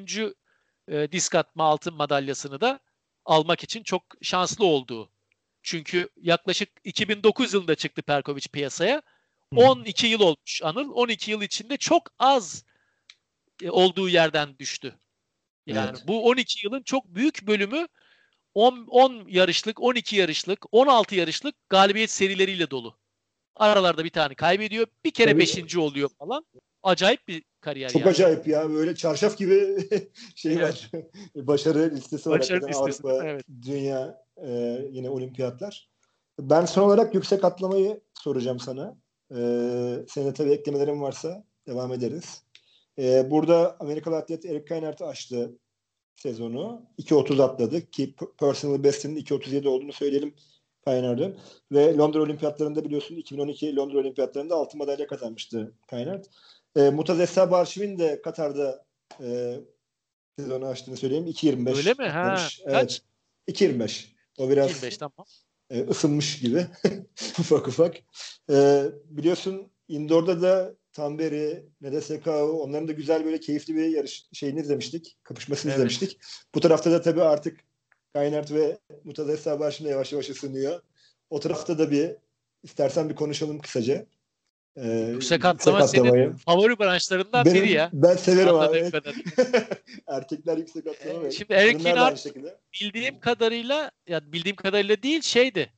[0.88, 2.80] E, disk atma altın madalyasını da
[3.24, 5.10] almak için çok şanslı olduğu.
[5.62, 9.02] Çünkü yaklaşık 2009 yılında çıktı Perkovic piyasaya.
[9.54, 9.60] Hı.
[9.60, 10.90] 12 yıl olmuş Anıl.
[10.94, 12.64] 12 yıl içinde çok az
[13.62, 14.94] e, olduğu yerden düştü.
[15.66, 16.04] Yani Evet.
[16.08, 17.88] bu 12 yılın çok büyük bölümü
[18.54, 22.98] 10, 10 yarışlık, 12 yarışlık, 16 yarışlık galibiyet serileriyle dolu.
[23.56, 24.86] Aralarda bir tane kaybediyor.
[25.04, 25.40] Bir kere Tabii.
[25.40, 25.76] 5.
[25.76, 26.46] oluyor falan.
[26.82, 28.10] Acayip bir kariyer Çok yani.
[28.10, 28.70] acayip ya.
[28.70, 29.78] Böyle çarşaf gibi
[30.34, 30.90] şey Evet.
[30.94, 31.02] var.
[31.34, 32.40] Başarı listesi var.
[32.40, 33.44] Başarı listesi, Avrupa, evet.
[33.62, 34.50] dünya, e,
[34.90, 35.88] yine olimpiyatlar.
[36.40, 38.96] Ben son olarak yüksek atlamayı soracağım sana.
[39.30, 39.36] E,
[40.08, 42.42] senin de tabii eklemelerin varsa devam ederiz.
[42.98, 45.58] E, burada Amerikalı atlet Eric Keinert açtı
[46.16, 46.82] sezonu.
[46.98, 50.34] 2.30 atladı ki personal best'inin 2.37 olduğunu söyleyelim
[50.84, 51.36] Keinert'ın.
[51.72, 56.26] Ve Londra Olimpiyatlarında biliyorsun 2012 Londra Olimpiyatlarında altın madalya kazanmıştı Keinert.
[56.76, 58.84] E, Mutaz Esra Barşim'in de Katar'da
[59.20, 59.54] e,
[60.38, 61.26] sezonu açtığını söyleyeyim.
[61.26, 62.08] 2.25 Öyle mi?
[62.08, 62.20] Ha.
[62.20, 62.62] atlamış.
[62.64, 63.02] Kaç?
[63.48, 63.60] Evet.
[63.60, 64.06] 2.25.
[64.38, 65.26] O biraz 25 tamam.
[65.70, 66.66] E, ısınmış gibi
[67.38, 67.96] ufak ufak.
[68.50, 75.16] E, biliyorsun indoor'da da Tamberi, Nedeseka onların da güzel böyle keyifli bir yarış şeyini izlemiştik.
[75.22, 75.78] Kapışmasını Evet.
[75.78, 76.20] izlemiştik.
[76.54, 77.60] Bu tarafta da tabii artık
[78.12, 80.80] Kaynart ve Mutaz Esra başında yavaş yavaş ısınıyor.
[81.30, 82.16] O tarafta da bir
[82.62, 84.06] istersen bir konuşalım kısaca.
[84.82, 86.32] E, Yüksek atlama senin atlamayı.
[86.36, 87.90] favori branşlarından Benim- biri ya.
[87.92, 88.76] Ben severim abi.
[88.76, 89.04] Evet.
[90.06, 91.20] Erkekler yüksek atlama.
[91.20, 92.58] Ee, ve şimdi Eric şekilde.
[92.80, 95.72] bildiğim kadarıyla ya bildiğim kadarıyla değil şeydi.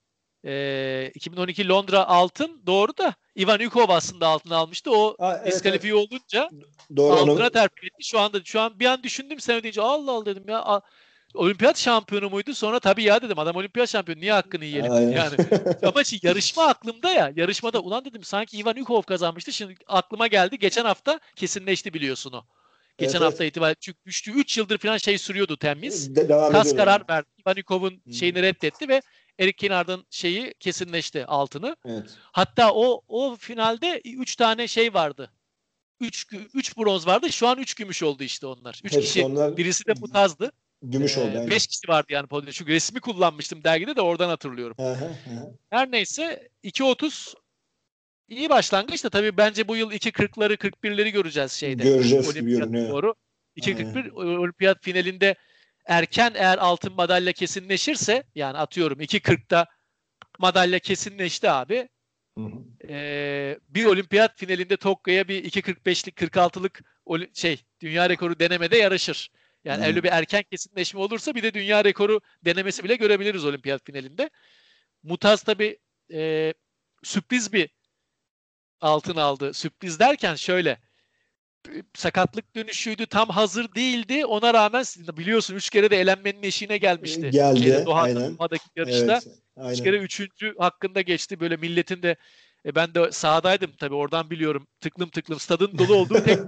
[0.45, 4.91] Ee, 2012 Londra altın doğru da Ivan Yukov aslında altın almıştı.
[4.93, 6.65] O Aa, evet, diskalifiye olunca evet.
[6.97, 8.05] Doğru onu altına terfi etti.
[8.05, 10.63] Şu anda şu an bir an düşündüm sen deyince Allah Allah dedim ya.
[10.65, 10.81] a-
[11.35, 12.55] olimpiyat şampiyonu muydu?
[12.55, 15.11] Sonra tabii ya dedim adam olimpiyat şampiyonu niye hakkını yiyelim Aynen.
[15.11, 15.35] yani.
[15.83, 17.33] Ama şey, yarışma aklımda ya.
[17.37, 19.53] Yarışmada ulan dedim sanki Ivan Yukov kazanmıştı.
[19.53, 20.59] Şimdi aklıma geldi.
[20.59, 22.43] Geçen hafta kesinleşti biliyorsun o.
[22.99, 26.17] Geçen Evet, hafta itibariyle çünkü 3 3 yıldır falan şey sürüyordu temiz.
[26.17, 27.27] De- devam Kas karar verdi.
[27.47, 28.13] Ivan Yukov'un Hı.
[28.13, 29.03] şeyini reddetti ve
[29.39, 31.77] Eric Kennard'ın şeyi kesinleşti altını.
[31.85, 32.11] Evet.
[32.33, 35.31] Hatta o o finalde 3 tane şey vardı.
[36.01, 37.33] 3 3 bronz vardı.
[37.33, 38.81] Şu an 3 gümüş oldu işte onlar.
[38.85, 39.25] 3 Hepsi kişi.
[39.25, 40.39] onlar Birisi de Mutaz'dı.
[40.45, 40.55] gümüş
[41.21, 41.37] oldu.
[41.37, 41.51] aynen.
[41.51, 42.53] 5 kişi vardı yani podyumda.
[42.53, 44.77] Çünkü resmi kullanmıştım dergide de oradan hatırlıyorum.
[44.79, 45.55] Hı hı, hı.
[45.71, 47.35] Her neyse 2.30
[48.29, 51.83] iyi başlangıç da tabii bence bu yıl 2.40'ları 41'leri göreceğiz şeyde.
[51.83, 52.89] Göreceğiz gibi Olimpiyat görünüyor.
[52.89, 53.15] doğru.
[53.57, 55.35] 2.41 olimpiyat finalinde
[55.87, 59.67] erken eğer altın madalya kesinleşirse yani atıyorum 2.40'da
[60.39, 61.89] madalya kesinleşti abi.
[62.39, 62.51] Hı hı.
[62.89, 69.31] Ee, bir olimpiyat finalinde Tokyo'ya bir 2.45'lik 46'lık oli- şey dünya rekoru denemede yarışır.
[69.65, 74.31] Yani öyle bir erken kesinleşme olursa bir de dünya rekoru denemesi bile görebiliriz olimpiyat finalinde.
[75.03, 75.79] Mutaz tabi
[76.13, 76.55] e,
[77.03, 77.71] sürpriz bir
[78.81, 79.55] altın aldı.
[79.55, 80.81] Sürpriz derken şöyle
[81.69, 84.27] e, sakatlık dönüşüydü tam hazır değildi.
[84.27, 84.85] Ona rağmen
[85.17, 87.31] biliyorsun 3 kere de elenmenin eşiğine gelmişti.
[87.31, 88.39] Geldi, Şeyde, Doha'da.
[88.39, 89.13] Doha'daki yarışta.
[89.13, 89.27] Evet.
[89.27, 89.85] Üç Aynen.
[89.85, 91.41] kere üçüncü hakkında geçti.
[91.41, 92.17] Böyle milletin de
[92.67, 94.67] e, ben de sahadaydım tabii oradan biliyorum.
[94.81, 96.39] Tıklım tıklım stadın dolu olduğu tek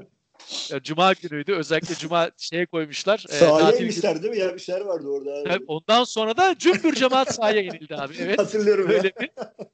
[0.72, 1.53] e, Cuma günüydü.
[1.53, 3.24] Özellikle Cuma şeye koymuşlar.
[3.28, 3.82] e, Sahaya günü.
[3.82, 4.38] inmişler değil mi?
[4.40, 5.30] Ya bir şeyler vardı orada.
[5.34, 5.49] abi.
[5.49, 8.14] Tabii Ondan sonra da cümbür cemaat sahaya inildi abi.
[8.20, 8.38] Evet.
[8.38, 8.97] Hatırlıyorum ya.
[8.97, 9.30] Öyle bir,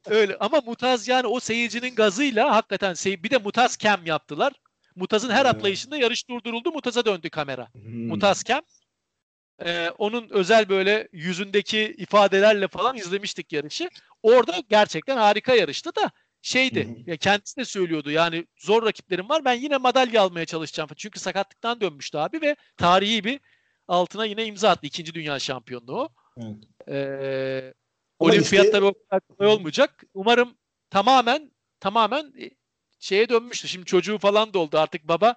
[0.06, 4.52] öyle ama Mutaz yani o seyircinin gazıyla hakikaten sey bir de Mutaz cam yaptılar.
[4.96, 5.54] Mutaz'ın her Evet.
[5.54, 6.72] atlayışında yarış durduruldu.
[6.72, 7.68] Mutaz'a döndü kamera.
[7.72, 8.06] Hmm.
[8.08, 8.60] Mutaz cam.
[9.64, 13.88] Ee, onun özel böyle yüzündeki ifadelerle falan izlemiştik yarışı.
[14.22, 16.10] Orada gerçekten harika yarıştı da
[16.42, 17.02] şeydi.
[17.06, 18.10] Ya kendisi de söylüyordu.
[18.10, 19.44] Yani zor rakiplerim var.
[19.44, 20.90] Ben yine madalya almaya çalışacağım.
[20.96, 23.40] Çünkü sakatlıktan dönmüştü abi ve tarihi bir
[23.88, 24.86] altına yine imza attı.
[24.86, 26.00] İkinci dünya şampiyonluğu.
[26.00, 26.08] o.
[26.36, 26.56] Evet.
[26.88, 27.74] Ee,
[28.20, 30.04] Ama olimpiyat işte- tabii o kadar kolay olmayacak.
[30.14, 30.54] Umarım
[30.90, 32.50] tamamen tamamen e,
[32.98, 33.68] şeye dönmüştü.
[33.68, 35.34] Şimdi çocuğu falan da oldu artık baba.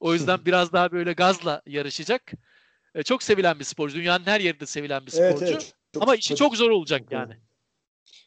[0.00, 2.32] O yüzden biraz daha böyle gazla yarışacak.
[2.94, 3.94] E, çok sevilen bir sporcu.
[3.96, 5.52] Dünyanın her yerinde sevilen bir Evet, sporcu.
[5.52, 5.74] evet.
[5.94, 7.36] Çok- Ama işi çok- zor olacak yani.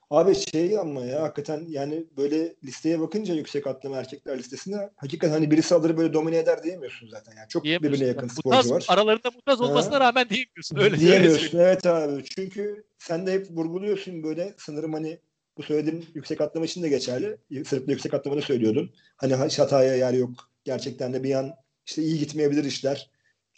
[0.09, 5.51] Abi şey ama ya hakikaten yani böyle listeye bakınca yüksek atlama erkekler listesine hakikaten hani
[5.51, 7.33] birisi alır böyle domine eder diyemiyorsun zaten.
[7.37, 8.85] Yani çok birbirine yakın sporcu Mutaz, var.
[8.87, 9.99] aralarında mutaz olmasına Ha.
[9.99, 10.75] rağmen diyemiyorsun.
[10.77, 11.39] Öyle, öyle Diyemiyorsun.
[11.47, 11.67] söyleyeyim.
[11.67, 12.23] Evet abi.
[12.23, 15.19] Çünkü sen de hep vurguluyorsun böyle sanırım hani
[15.57, 17.37] bu söylediğim yüksek atlama için de geçerli.
[17.65, 18.91] Sırf yüksek atlamada söylüyordun.
[19.17, 20.31] Hani hataya yer yok.
[20.63, 21.53] Gerçekten de bir an
[21.85, 23.11] işte iyi gitmeyebilir işler.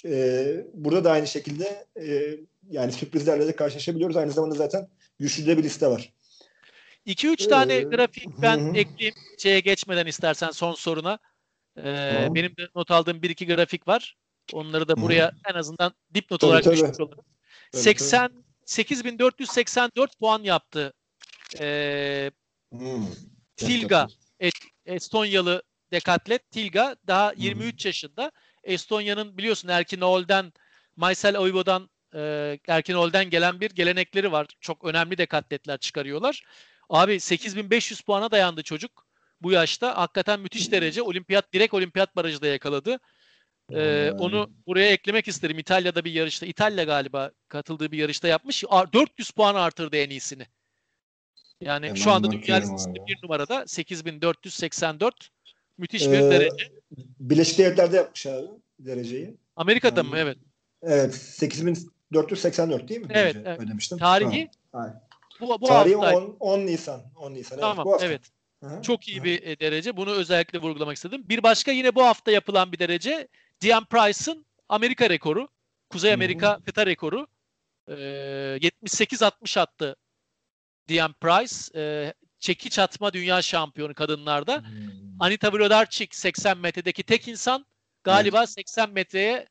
[0.06, 2.38] Ee, burada da aynı şekilde e,
[2.70, 4.18] yani sürprizlerle de karşılaşabiliyoruz.
[4.18, 4.88] Aynı zamanda zaten
[5.20, 6.14] güçlü de bir liste var.
[7.10, 11.20] 2-3 tane Ee, grafik ben ekleyeyim şeye geçmeden istersen son soruna.
[11.78, 12.36] Ee, Tamam.
[12.36, 14.18] benim de not aldığım 1-2 grafik var.
[14.54, 16.76] Onları da buraya en azından dipnot olarak tabii.
[16.76, 17.24] düşmüş olurum.
[17.72, 18.32] Tabii, 80
[18.66, 20.94] 8484 puan yaptı.
[21.60, 22.32] Ee,
[22.72, 23.06] Hmm.
[23.58, 24.08] Tilga
[24.86, 27.34] Estonyalı dekatlet Tilga daha hı.
[27.38, 28.32] 23 yaşında.
[28.64, 30.54] Estonya'nın biliyorsun Erkin Oğul'den
[30.96, 34.48] Maysel Oyvo'dan e, Erkin Oğul'den gelen bir gelenekleri var.
[34.62, 36.44] Çok önemli dekatletler çıkarıyorlar.
[36.90, 39.06] Abi 8500 puana dayandı çocuk
[39.42, 39.98] bu yaşta.
[39.98, 41.02] Hakikaten müthiş derece.
[41.02, 43.00] Olimpiyat direkt olimpiyat barajı da yakaladı.
[43.74, 45.60] Ee, onu buraya eklemek isterim.
[45.60, 48.64] İtalya'da bir yarışta, İtalya galiba katıldığı bir yarışta yapmış.
[48.70, 50.48] A- 400 puan artırdı en iyisini.
[51.62, 55.30] Yani Hemen şu anda dünya listesinde bir numarada 8484.
[55.78, 56.72] Müthiş Ee, bir derece.
[57.20, 58.48] Birleşik Devletler'de yapmış abi
[58.80, 59.38] dereceyi.
[59.56, 60.18] Amerika'da yani- mı?
[60.18, 60.38] Evet.
[60.82, 61.16] Evet.
[61.16, 63.08] 8484 değil mi?
[63.10, 63.60] Evet, evet.
[63.60, 63.98] Ödemiştim.
[63.98, 65.09] Tarihi Tamam.
[65.42, 66.18] Bu, bu Tarihi hafta.
[66.18, 67.02] 10, 10 Nisan.
[67.16, 67.58] 10 Nisan.
[67.58, 68.06] evet, Tamam bu hafta.
[68.06, 68.22] evet.
[68.66, 69.24] Aha, Çok iyi aha.
[69.24, 69.98] bir e, derece.
[69.98, 71.24] Bunu özellikle vurgulamak istedim.
[71.30, 73.28] Bir başka yine bu hafta yapılan bir derece.
[73.62, 75.48] Diane Price'ın Amerika rekoru.
[75.90, 76.14] Kuzey.
[76.14, 77.28] Amerika kıta rekoru.
[77.88, 77.94] Ee,
[78.62, 79.96] 78-60 attı
[80.88, 81.56] Diane Price.
[81.80, 84.58] Ee, çekiç atma dünya şampiyonu kadınlarda.
[84.58, 84.68] Hmm.
[85.20, 87.66] Anita Wlodarczyk 80 metredeki tek insan.
[88.04, 89.48] Galiba 80 metreye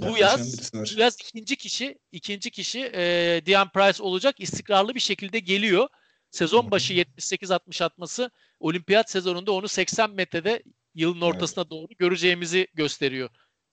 [0.00, 4.40] bu yaz bu yaz ikinci kişi ikinci kişi e, Diane Price olacak.
[4.40, 5.88] İstikrarlı bir şekilde geliyor.
[6.30, 8.30] Sezon başı 78-60 atması
[8.60, 10.62] olimpiyat sezonunda onu 80 metrede
[10.94, 13.30] yılın ortasına doğru göreceğimizi gösteriyor.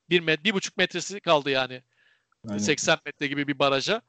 [0.10, 1.84] Bir, met, bir buçuk metresi kaldı yani.
[2.48, 2.58] Aynen.
[2.58, 4.02] 80 metre gibi bir baraja.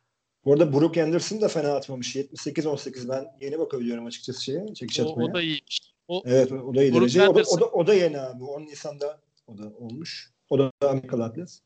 [0.44, 2.16] Bu arada Brooke Anderson da fena atmamış.
[2.16, 4.74] 78-18 ben yeni bakabiliyorum açıkçası şeye.
[4.74, 5.24] Çekiş O, atmaya.
[5.24, 5.80] o da iyiymiş.
[6.08, 7.28] O, Evet o da iyi Brooke derece.
[7.28, 8.44] O da, o, da, o da yeni abi.
[8.44, 10.30] 10 Nisan'da o da olmuş.
[10.50, 11.60] O da Amerikalı atlet.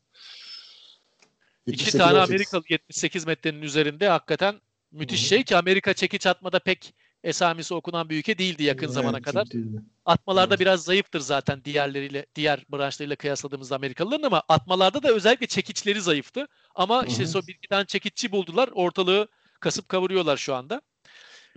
[1.67, 1.97] İki 78-18.
[1.97, 6.93] tane Amerikalı 78 metrenin üzerinde hakikaten müthiş şey ki Amerika çekiç atmada pek
[7.23, 9.51] esamesi okunan bir ülke değildi yakın Evet, zamana kadar.
[9.51, 9.81] değildi.
[10.05, 10.59] Atmalarda Evet.
[10.59, 16.47] biraz zayıftır zaten diğerleriyle diğer branşlarıyla kıyasladığımızda Amerikalıların ama atmalarda da özellikle çekiçleri zayıftı.
[16.75, 17.31] Ama işte Hı hı.
[17.31, 18.69] son bir iki tane çekiççi buldular.
[18.73, 19.27] Ortalığı
[19.59, 20.81] kasıp kavuruyorlar şu anda.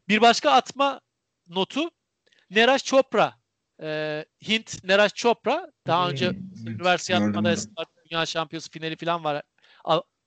[0.08, 1.00] Bir başka atma
[1.48, 1.90] notu
[2.50, 3.34] Neraj Chopra.
[3.82, 6.66] Ee, Hint Neraj Chopra daha önce Hmm.
[6.66, 7.56] üniversite atmada
[8.10, 9.42] dünya şampiyonası finali falan var.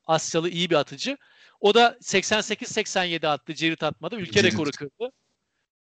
[0.06, 1.18] Asyalı iyi bir atıcı.
[1.60, 4.16] O da 88-87 attı cirit atmada.
[4.16, 4.54] Ülke Cirit.
[4.54, 5.12] rekoru kırdı.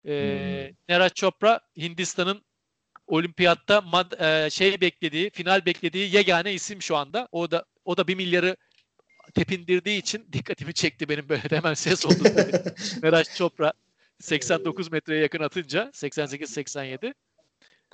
[0.07, 2.41] Ee, Neraj Chopra Hindistan'ın
[3.07, 7.27] olimpiyatta mad- e, şey beklediği, final beklediği yegane isim şu anda.
[7.31, 8.55] O da o da bir milyarı
[9.33, 12.23] tepindirdiği için dikkatimi çekti benim böyle de hemen ses oldu.
[13.03, 13.73] Neraj Chopra
[14.19, 17.13] 89 metreye yakın atınca 88-87.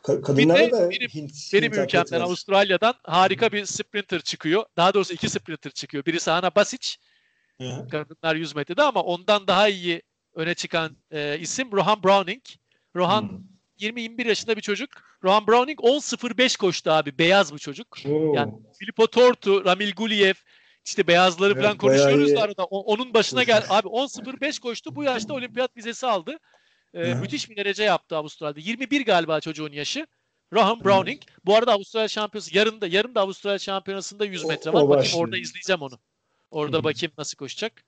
[0.04, 2.26] Ka- Kadınlarda Bir de da benim- Hint, Benim Hint ülkemden var.
[2.26, 4.66] Avustralya'dan harika bir sprinter çıkıyor.
[4.78, 6.06] Daha doğrusu iki sprinter çıkıyor.
[6.06, 6.96] Birisi Hana Basic
[7.62, 7.90] Hı hı.
[7.90, 10.02] kadınlar 100 metrede ama ondan daha iyi
[10.36, 12.42] öne çıkan e, isim Rohan Browning.
[12.96, 13.86] Rohan Hı.
[13.86, 14.90] 20-21 yaşında bir çocuk.
[15.24, 17.18] Rohan Browning 10.05 koştu abi.
[17.18, 17.88] Beyaz bu çocuk.
[18.06, 18.34] Oo.
[18.36, 20.34] Yani Filippo Tortu, Ramil Guliev
[20.86, 22.64] işte beyazları Evet, falan konuşuyoruz da arada.
[22.64, 23.64] Onun başına gel.
[23.70, 24.96] Abi 10.05 koştu.
[24.96, 26.40] Bu yaşta olimpiyat vizesi aldı.
[27.06, 27.16] Hı.
[27.16, 28.60] müthiş bir derece yaptı Avustralya'da.
[28.60, 30.08] 21 galiba çocuğun yaşı.
[30.54, 31.22] Rohan Browning.
[31.46, 34.82] Bu arada Avustralya şampiyonası yarın da yarın da Avustralya şampiyonasında 100 O- metre o var.
[34.84, 35.26] Bakayım başlıyor.
[35.26, 36.00] orada izleyeceğim onu.
[36.52, 37.84] Orada Hı bakayım nasıl koşacak.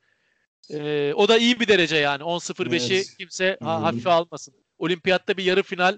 [0.71, 2.23] Ee, o da iyi bir derece yani.
[2.23, 3.15] 10.05'i Evet.
[3.17, 4.53] kimse ha- hafife almasın.
[4.77, 5.97] Olimpiyatta bir yarı final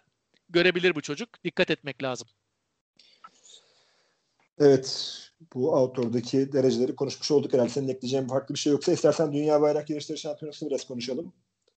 [0.49, 1.43] görebilir bu çocuk.
[1.43, 2.28] Dikkat etmek lazım.
[4.59, 5.18] Evet.
[5.53, 7.70] Bu outdoor'daki dereceleri konuşmuş olduk herhalde.
[7.70, 11.34] Senin ekleyeceğin farklı bir şey yoksa istersen Dünya Bayrak Yarışları Şampiyonası'nı biraz konuşalım.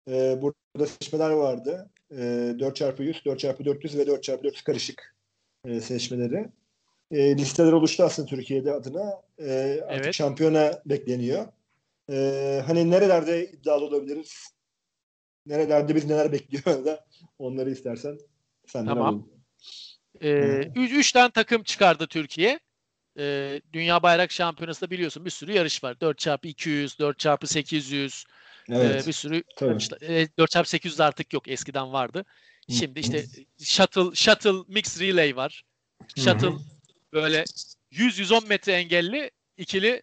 [0.08, 1.90] Ee, burada seçmeler vardı.
[2.10, 5.14] Ee, 4x100, 4x400 ve 4x400 karışık
[5.64, 6.48] e, seçmeleri.
[7.10, 9.22] E, listeler oluştu aslında Türkiye'de adına.
[9.38, 10.14] E, artık Evet.
[10.14, 11.46] şampiyona bekleniyor.
[12.10, 14.54] E, hani nerelerde iddialı olabiliriz?
[15.46, 17.06] Nerelerde biz neler bekliyor da
[17.38, 18.18] onları istersen
[18.66, 19.06] senden Tamam.
[19.06, 19.28] alalım.
[20.20, 20.80] Ee, Hı.
[20.80, 22.60] üç, üç tane takım çıkardı Türkiye.
[23.18, 25.94] Ee, Dünya Bayrak Şampiyonası'nda biliyorsun bir sürü yarış var.
[25.94, 28.24] 4x200, 4x800
[28.70, 29.04] Evet.
[29.04, 29.70] ee, bir sürü tabii.
[29.70, 30.00] yarışlar.
[30.00, 31.48] Ee, 4x800 de artık yok.
[31.48, 32.24] Eskiden vardı.
[32.70, 33.24] Şimdi işte
[33.64, 35.62] shuttle, shuttle mix relay var.
[36.16, 36.52] Shuttle
[37.12, 37.44] böyle
[37.92, 40.02] 100-110 metre engelli ikili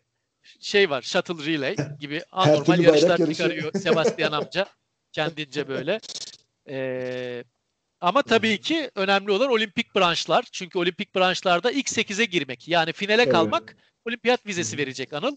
[0.60, 1.02] şey var.
[1.02, 4.66] Shuttle relay gibi anormal yarışlar çıkarıyor Sebastian amca.
[5.12, 6.00] Kendince böyle.
[6.70, 7.44] Ee,
[8.02, 10.46] ama tabii ki önemli olan olimpik branşlar.
[10.52, 12.68] Çünkü olimpik branşlarda ilk 8'e girmek.
[12.68, 13.32] Yani finale Evet.
[13.32, 15.36] kalmak olimpiyat vizesi verecek Anıl.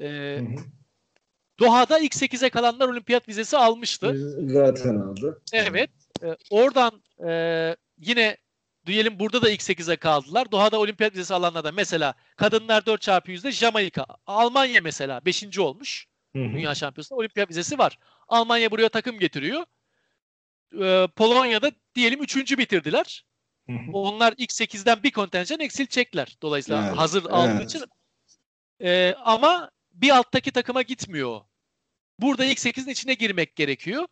[0.00, 0.40] Ee.
[1.62, 4.34] Doha'da ilk 8'e kalanlar olimpiyat vizesi almıştı.
[4.46, 5.42] Zaten aldı.
[5.52, 5.90] Evet.
[6.22, 8.36] Ee, oradan e, yine
[8.86, 10.52] diyelim burada da ilk 8'e kaldılar.
[10.52, 14.06] Doha'da olimpiyat vizesi alanlar da mesela kadınlar 4x100'de Jamaika.
[14.26, 15.58] Almanya mesela 5.
[15.58, 16.06] olmuş.
[16.36, 16.52] Hı hı.
[16.52, 17.98] Dünya şampiyonasında olimpiyat vizesi var.
[18.28, 19.64] Almanya buraya takım getiriyor.
[20.80, 22.58] Ee, Polonya'da diyelim 3.
[22.58, 23.24] bitirdiler.
[23.66, 23.92] Hı hı.
[23.92, 26.36] Onlar ilk 8'den bir kontenjan eksilecekler.
[26.42, 27.70] Dolayısıyla Evet, hazır aldığı evet.
[27.70, 27.82] için.
[28.80, 31.40] Ee, ama bir alttaki takıma gitmiyor.
[32.22, 34.06] Burada ilk 8'in içine girmek gerekiyor.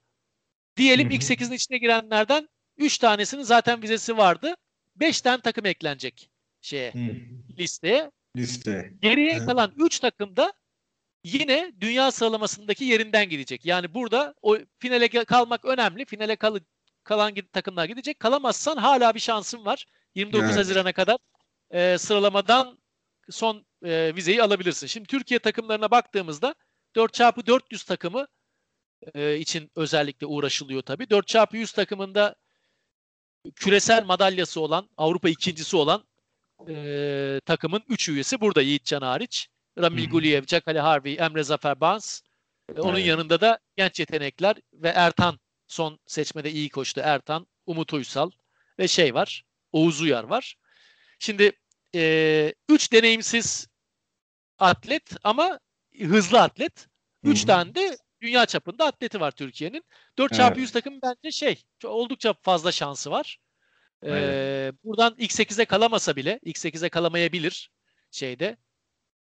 [0.77, 1.15] Diyelim Hı hı.
[1.15, 4.55] ilk 8'in içine girenlerden 3 tanesinin zaten vizesi vardı.
[4.97, 6.31] 5 tane takım eklenecek
[6.61, 6.99] şeye Hı.
[7.59, 8.11] listeye.
[8.37, 8.93] Liste.
[9.03, 9.47] Geriye Evet.
[9.47, 10.53] kalan 3 takım da
[11.25, 13.67] yine dünya sıralamasındaki yerinden gidecek.
[13.67, 16.05] Yani burada o finale kalmak önemli.
[16.05, 16.59] Finale kal
[17.05, 18.21] kalan takımlar gidecek.
[18.21, 19.87] Kalamazsan hala bir şansın var.
[20.15, 20.59] 29 Evet.
[20.59, 21.17] Haziran'a kadar
[21.71, 22.79] e, sıralamadan
[23.31, 24.87] son e, vizeyi alabilirsin.
[24.87, 26.55] Şimdi Türkiye takımlarına baktığımızda
[26.97, 28.26] 4x400 takımı
[29.14, 31.05] e, için özellikle uğraşılıyor tabii.
[31.05, 32.34] 4x100 takımında
[33.55, 36.05] küresel madalyası olan, Avrupa ikincisi olan
[36.68, 39.49] e, takımın 3 üyesi burada Yiğitcan hariç.
[39.78, 40.11] Ramil.
[40.11, 42.20] Guliev, Jack Ali Harvey, Emre Zafer Bans.
[42.76, 43.07] E, onun Evet.
[43.07, 47.01] yanında da genç yetenekler ve Ertan son seçmede iyi koştu.
[47.05, 48.30] Ertan, Umut Uysal
[48.78, 49.45] ve şey var.
[49.72, 50.57] Oğuz Uyar var.
[51.18, 51.53] Şimdi
[51.95, 53.68] e, üç deneyimsiz
[54.59, 55.59] atlet ama
[56.05, 56.88] hızlı atlet.
[57.24, 57.46] Üç Hı hı.
[57.46, 59.84] tane de dünya çapında atleti var Türkiye'nin.
[60.18, 63.38] 4x100 takım bence şey oldukça fazla şansı var.
[64.07, 67.70] Ee, buradan ilk 8'e kalamasa bile ilk 8'e kalamayabilir
[68.11, 68.57] şeyde.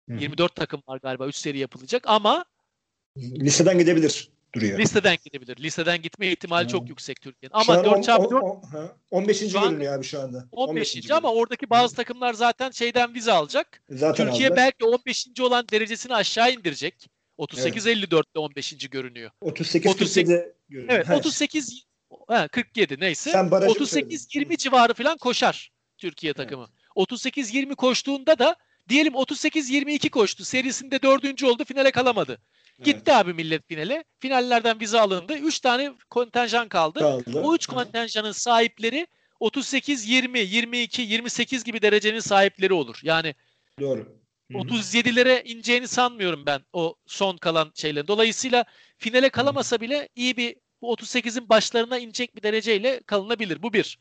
[0.09, 0.19] Hı hı.
[0.19, 2.45] 24 takım var galiba 3 seri yapılacak ama
[3.17, 4.79] Listeden gidebilir duruyor.
[4.79, 5.57] listeden gidebilir.
[5.57, 6.69] Listeden gitme ihtimali Hı.
[6.69, 7.53] çok yüksek Türkiye'nin.
[7.53, 9.51] Ama an on- 4x4 on- on- ha, 15.
[9.51, 10.47] Şu an görünüyor abi şu anda.
[10.51, 11.11] 15.
[11.11, 13.81] ama oradaki bazı takımlar zaten şeyden vize alacak.
[13.89, 14.57] Zaten Türkiye aldılar.
[14.57, 15.27] belki 15.
[15.41, 17.09] olan derecesini aşağı indirecek.
[17.37, 18.89] 38-54'te 15.
[18.89, 19.31] görünüyor.
[19.41, 20.93] 38 38 47 görünüyor.
[20.95, 21.85] Evet Ha, 38
[22.27, 23.31] ha, 47 neyse.
[23.31, 26.67] Sen barajı mı 38-20 civarı falan koşar Türkiye takımı.
[26.95, 28.55] 38-20 koştuğunda da
[28.89, 30.45] diyelim 38-22 koştu.
[30.45, 32.37] Serisinde dördüncü oldu finale kalamadı.
[32.83, 34.03] Gitti abi millet finale.
[34.19, 35.33] Finallerden vize alındı.
[35.33, 36.99] 3 tane kontenjan kaldı.
[36.99, 37.41] Kaldı.
[37.43, 39.07] O 3 kontenjanın sahipleri
[39.39, 42.99] 38, 20, 22, 28 gibi derecenin sahipleri olur.
[43.03, 43.35] Yani
[43.79, 43.99] Doğru.
[44.51, 44.61] Hı hı.
[44.61, 48.07] 37'lere ineceğini sanmıyorum ben o son kalan şeylerin.
[48.07, 48.65] Dolayısıyla
[48.97, 53.63] finale kalamasa bile iyi bir bu 38'in başlarına inecek bir dereceyle kalınabilir.
[53.63, 53.99] Bu bir.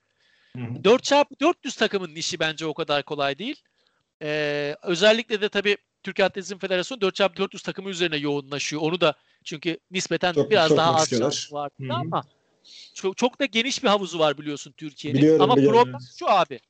[0.57, 0.83] Hı hı.
[0.83, 3.63] 4x400 takımın işi bence o kadar kolay değil.
[4.23, 8.83] Ee, özellikle de tabii Türkiye Atletizm Federasyonu 4x400 takımı üzerine yoğunlaşıyor.
[8.83, 11.13] Onu da çünkü nispeten Çok- biraz çok daha az
[11.53, 11.95] hı.
[11.95, 12.25] ama
[12.95, 15.21] çok, çok da geniş bir havuzu var biliyorsun Türkiye'nin.
[15.21, 16.61] Biliyorum, ama biliyorum, problem şu abi.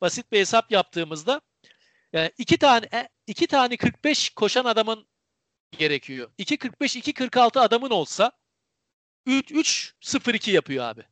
[0.00, 1.40] Basit bir hesap yaptığımızda
[2.12, 5.06] yani iki tane e, iki tane 45 koşan adamın
[5.78, 6.30] gerekiyor.
[6.38, 8.32] 2 45 2 46 adamın olsa
[9.26, 11.02] 3 3 0 2 yapıyor abi.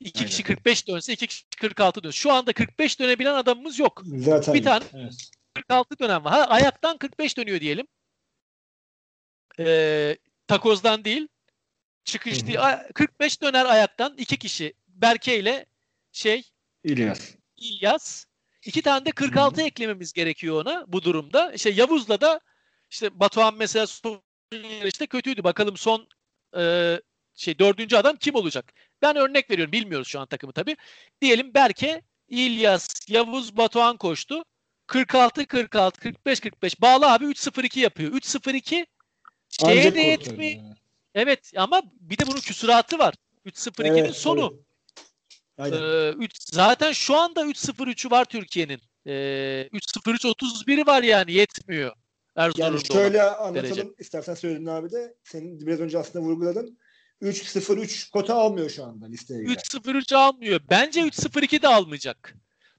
[0.00, 0.28] 2 Aynen.
[0.30, 2.16] kişi 45 dönse 2 kişi 46 dönse.
[2.16, 4.02] Şu anda 45 dönebilen adamımız yok.
[4.04, 5.30] Zaten Bir tane Evet.
[5.70, 6.32] 46 dönem var.
[6.32, 7.86] Ha, ayaktan 45 dönüyor diyelim.
[9.58, 10.16] Ee,
[10.46, 11.28] takozdan değil.
[12.04, 12.62] Çıkış değil.
[12.62, 14.74] A- 45 döner ayaktan iki kişi.
[14.88, 15.66] Berke ile
[16.12, 16.50] şey
[16.84, 17.34] İlyas.
[17.56, 18.24] İlyas.
[18.66, 21.52] İki tane de 46 eklememiz gerekiyor ona bu durumda.
[21.52, 22.40] İşte Yavuz'la da
[22.90, 25.44] işte Batuhan mesela son yarışta kötüydü.
[25.44, 26.08] Bakalım son
[26.56, 26.96] e,
[27.34, 28.72] şey dördüncü adam kim olacak?
[29.02, 29.72] Ben örnek veriyorum.
[29.72, 30.76] Bilmiyoruz şu an takımı tabii.
[31.22, 34.44] Diyelim Berke, İlyas, Yavuz, Batuhan koştu.
[34.90, 36.80] 46 46 45 45.
[36.80, 38.12] Bağlı abi 3-0-2 yapıyor.
[38.12, 38.86] 3-0-2
[39.48, 40.62] şeye de yetmiyor.
[41.14, 43.14] Evet ama bir de bunun küsuratı var.
[43.46, 44.54] 3-0-2'nin Evet, sonu.
[45.58, 45.82] Aynen.
[45.82, 48.80] Ee, üç, zaten şu anda 3-0-3'ü var Türkiye'nin.
[49.06, 51.92] Ee, 3-0-3-31'i var yani yetmiyor.
[52.36, 53.88] Erzurum'da Yani şöyle anlatalım derece.
[53.98, 56.78] istersen söyledin abi de senin biraz önce aslında vurguladın.
[57.22, 59.52] 3-0-3 kota almıyor şu anda listeye göre.
[59.54, 60.60] 3-0-3 almıyor.
[60.70, 62.34] Bence 3-0-2 de almayacak.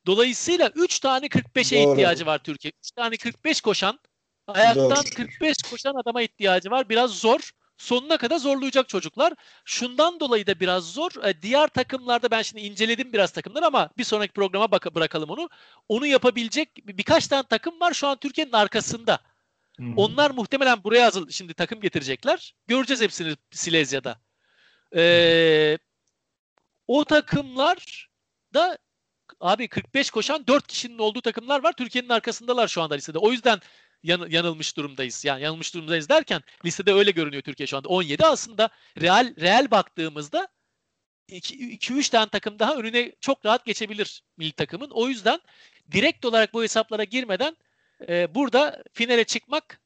[0.06, 1.92] Dolayısıyla 3 tane 45'e Doğru.
[1.92, 2.72] ihtiyacı var Türkiye.
[2.80, 4.00] 3 tane 45 koşan,
[4.48, 5.16] ayaktan Doğru.
[5.16, 6.90] 45 koşan adama ihtiyacı var.
[6.90, 7.52] Biraz zor.
[7.78, 9.34] Sonuna kadar zorlayacak çocuklar.
[9.66, 11.12] Şundan dolayı da biraz zor.
[11.24, 15.50] E, Diğer takımlarda ben şimdi inceledim biraz takımlar ama bir sonraki programa bak bırakalım onu.
[15.90, 19.20] Onu yapabilecek bir- birkaç tane takım var şu an Türkiye'nin arkasında.
[19.96, 22.56] Onlar muhtemelen buraya hazır şimdi takım getirecekler.
[22.68, 24.22] Göreceğiz hepsini Silezya'da.
[24.96, 25.78] Ee,
[26.88, 28.10] o takımlar
[28.54, 28.78] da
[29.42, 31.74] abi 45 koşan 4 kişinin olduğu takımlar var.
[31.74, 33.18] Türkiye'nin arkasındalar şu anda listede.
[33.18, 33.60] O yüzden
[34.04, 35.26] yan- yanılmış durumdayız.
[35.26, 37.90] Yani yanılmış durumdayız derken listede öyle görünüyor Türkiye şu anda.
[37.90, 38.70] 17 aslında
[39.02, 40.48] real real baktığımızda
[41.30, 44.90] 2-3 tane takım daha önüne çok rahat geçebilir milli takımın.
[44.90, 45.40] O yüzden
[45.92, 47.58] direkt olarak bu hesaplara girmeden
[48.10, 49.82] e, burada finale çıkmak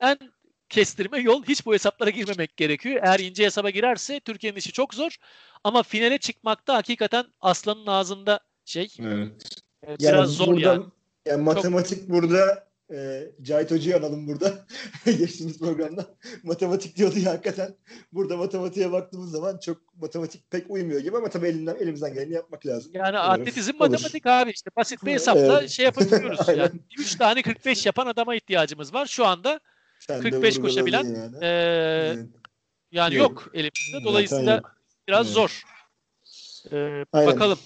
[0.00, 0.18] en
[0.68, 1.44] kestirme yol.
[1.44, 3.00] Hiç bu hesaplara girmemek gerekiyor.
[3.02, 5.16] Eğer ince hesaba girerse Türkiye'nin işi çok zor.
[5.64, 9.32] Ama finale çıkmakta hakikaten aslanın ağzında şey Evet.
[9.82, 10.84] e, Yani biraz zor burada, yani.
[11.26, 14.66] yani matematik burada e, Cahit Hoca'yı analım burada.
[15.04, 16.06] Geçtiğimiz programda.
[16.42, 17.74] Matematik diyordu ya hakikaten.
[18.12, 22.66] Burada matematiğe baktığımız zaman çok matematik pek uymuyor gibi ama tabii elinden, elimizden geleni yapmak
[22.66, 22.92] lazım.
[22.94, 23.90] Yani Umarım atletizm olur.
[23.90, 25.70] matematik abi işte basit bir hesapla Evet.
[25.70, 26.48] şey yapabiliyoruz.
[26.56, 29.06] Yani 3 tane 45 yapan adama ihtiyacımız var.
[29.06, 29.60] Şu anda
[30.00, 31.36] Sen de 45 vurguladın koşabilen, yani.
[31.42, 32.26] e, Evet.
[32.92, 33.30] yani Yok.
[33.30, 33.92] yok elimizde.
[33.92, 34.76] Zaten Dolayısıyla yok.
[35.08, 35.34] biraz Evet.
[35.34, 35.62] zor.
[36.72, 37.32] E, Aynen.
[37.32, 37.58] bakalım.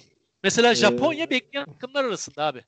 [0.42, 2.64] Mesela Ee, Japonya bekleyen takımlar arasında abi.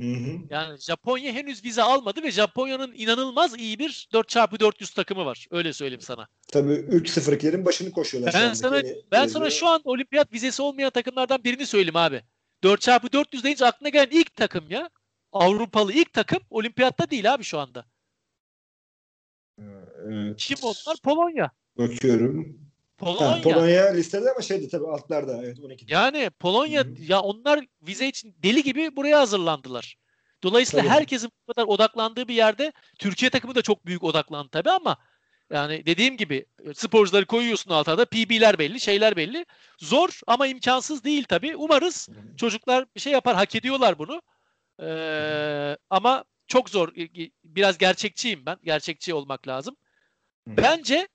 [0.00, 0.38] Hı hı.
[0.50, 5.46] Yani Japonya henüz vize almadı ve Japonya'nın inanılmaz iyi bir 4x400 takımı var.
[5.50, 6.28] Öyle söyleyeyim sana.
[6.48, 8.32] Tabii 3-0'lıklerin başını koşuyorlar.
[8.32, 12.22] şu Ben sana yeni ben sana şu an olimpiyat vizesi olmayan takımlardan birini söyleyeyim abi.
[12.62, 14.90] 4x400 deyince aklına gelen ilk takım ya.
[15.32, 17.84] Avrupalı ilk takım olimpiyatta değil abi şu anda.
[20.06, 20.36] Evet.
[20.38, 20.96] Kim onlar?
[21.02, 21.50] Polonya.
[21.78, 22.69] Bakıyorum.
[23.00, 23.30] Polonya.
[23.30, 25.40] Ha, Polonya listede ama şeydi tabii altlarda.
[25.44, 25.86] Evet 12.
[25.88, 26.94] Yani Polonya Hı hı.
[26.98, 29.96] ya onlar vize için deli gibi buraya hazırlandılar.
[30.42, 30.94] Dolayısıyla Tabii.
[30.94, 34.96] herkesin bu kadar odaklandığı bir yerde Türkiye takımı da çok büyük odaklandı tabii ama
[35.50, 39.46] yani dediğim gibi e, sporcuları koyuyorsun altına da PB'ler belli, şeyler belli.
[39.78, 41.56] Zor ama imkansız değil tabii.
[41.56, 44.22] Umarız çocuklar bir şey yapar, hak ediyorlar bunu.
[44.82, 46.88] Ee, ama çok zor.
[47.44, 48.56] Biraz gerçekçiyim ben.
[48.64, 49.76] Gerçekçi olmak lazım.
[50.46, 51.08] Bence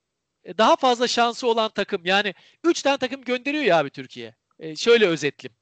[0.58, 2.34] daha fazla şansı olan takım yani
[2.64, 4.36] 3 tane takım gönderiyor ya abi Türkiye.
[4.60, 5.58] E, şöyle özetleyeyim.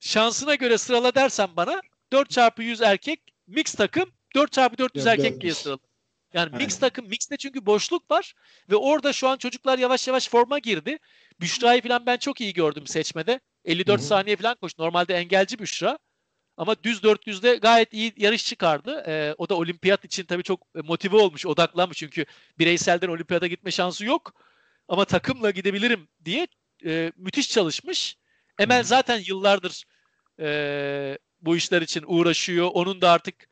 [0.00, 1.80] Şansına göre sırala dersen bana
[2.12, 5.42] 4x100 erkek mix takım 4x400 Ya, erkek dört.
[5.42, 5.78] diye sırala.
[6.34, 8.34] Yani mix takım mixte çünkü boşluk var
[8.70, 10.98] ve orada şu an çocuklar yavaş yavaş forma girdi.
[11.40, 13.40] Büşra'yı falan ben çok iyi gördüm seçmede.
[13.64, 14.06] 54 Hı hı.
[14.08, 14.82] saniye falan koştu.
[14.82, 15.98] Normalde engelci Büşra.
[16.60, 19.04] Ama düz 400'de gayet iyi yarış çıkardı.
[19.06, 21.98] Ee, o da olimpiyat için tabii çok e, motive olmuş, odaklanmış.
[21.98, 22.24] Çünkü
[22.58, 24.34] bireyselden olimpiyata gitme şansı yok.
[24.88, 26.46] Ama takımla gidebilirim diye
[26.84, 28.16] e, müthiş çalışmış.
[28.58, 29.84] Emel zaten yıllardır
[30.40, 32.70] e, bu işler için uğraşıyor.
[32.74, 33.48] Onun da artık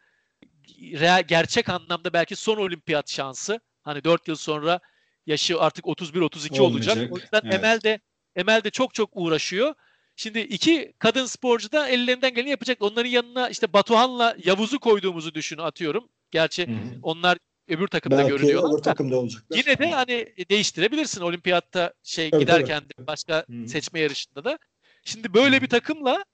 [0.79, 3.61] real, gerçek anlamda belki son olimpiyat şansı.
[3.83, 4.81] Hani 4 yıl sonra
[5.27, 6.97] yaşı artık 31-32 olacak.
[7.13, 7.55] O yüzden evet.
[7.55, 8.01] Emel de
[8.37, 9.75] Emel de çok çok uğraşıyor.
[10.19, 12.83] Şimdi iki kadın sporcu da ellerinden geleni yapacak.
[12.83, 16.09] Onların yanına işte Batuhan'la Yavuz'u koyduğumuzu düşün atıyorum.
[16.31, 16.99] Gerçi Hı hı.
[17.03, 17.39] onlar
[17.69, 18.71] öbür takımda Belki görünüyorlar.
[18.71, 18.83] öbür da.
[18.83, 19.57] takımda olacaklar.
[19.57, 23.69] Yine de hani değiştirebilirsin olimpiyatta şey Tabii, giderken de başka Hı.
[23.69, 24.59] seçme yarışında da.
[25.05, 26.25] Şimdi böyle bir takımla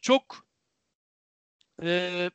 [0.00, 0.46] çok
[1.82, 2.30] e,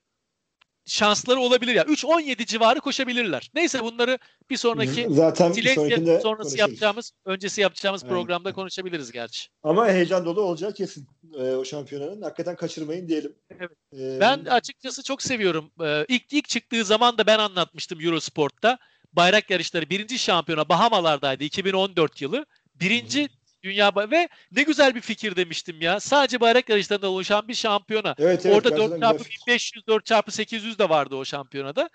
[0.88, 1.84] şansları olabilir ya.
[1.84, 3.52] 3-17 civarı koşabilirler.
[3.54, 4.18] Neyse bunları
[4.50, 6.60] bir sonraki Zaten bir sonrakinde sonrası konuşuruz.
[6.60, 8.16] yapacağımız, öncesi yapacağımız Aynen.
[8.16, 9.48] programda konuşabiliriz gerçi.
[9.64, 11.08] Ama heyecan dolu olacağı kesin
[11.40, 12.22] e, o şampiyonanın.
[12.22, 13.36] Hakikaten kaçırmayın diyelim.
[13.60, 13.72] Evet.
[14.00, 15.72] E, Ben açıkçası çok seviyorum.
[15.84, 18.78] Ee, ilk ilk çıktığı zaman da ben anlatmıştım Eurosport'ta.
[19.14, 22.46] Bayrak yarışları birinci şampiyona Bahamalardaydı 2014 yılı.
[22.76, 23.30] Birinci
[23.68, 26.00] dünya ve ne güzel bir fikir demiştim ya.
[26.00, 28.16] Sadece bayrak yarışlarından oluşan bir şampiyona.
[28.18, 29.42] evet, evet, Orada gerçekten 4 çarpı güzel fikir.
[29.48, 31.90] 1500, 4 çarpı 800 de vardı o şampiyonada.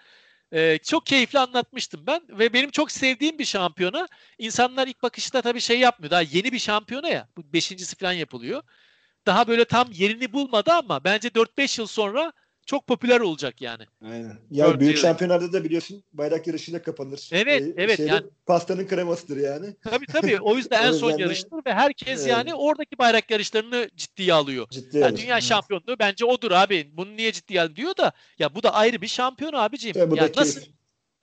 [0.52, 4.08] Ee, çok keyifli anlatmıştım ben ve benim çok sevdiğim bir şampiyona.
[4.38, 6.10] İnsanlar ilk bakışta tabii şey yapmıyor.
[6.10, 7.28] Daha yeni bir şampiyona ya.
[7.36, 8.62] Bu beşincisi falan yapılıyor.
[9.26, 12.32] Daha böyle tam yerini bulmadı ama bence 4-5 yıl sonra
[12.66, 13.82] çok popüler olacak yani.
[14.04, 14.38] Aynen.
[14.50, 15.02] Ya Dört büyük yıl.
[15.02, 17.28] şampiyonlarda da biliyorsun bayrak yarışıyla kapanır.
[17.32, 19.76] Evet, evet, şeyde, yani- Pastanın kremasıdır yani.
[19.84, 20.40] Tabii tabii.
[20.40, 22.30] O yüzden en son yarıştır ve herkes Evet.
[22.30, 24.66] yani oradaki bayrak yarışlarını ciddiye alıyor.
[24.70, 25.16] Ciddi Ya alır.
[25.16, 25.42] dünya Evet.
[25.44, 26.90] şampiyonluğu bence odur abi.
[26.92, 29.98] Bunu niye ciddiye al diyor da ya bu da ayrı bir şampiyon abiciğim.
[29.98, 30.74] Ya bu ya nasıl keyif.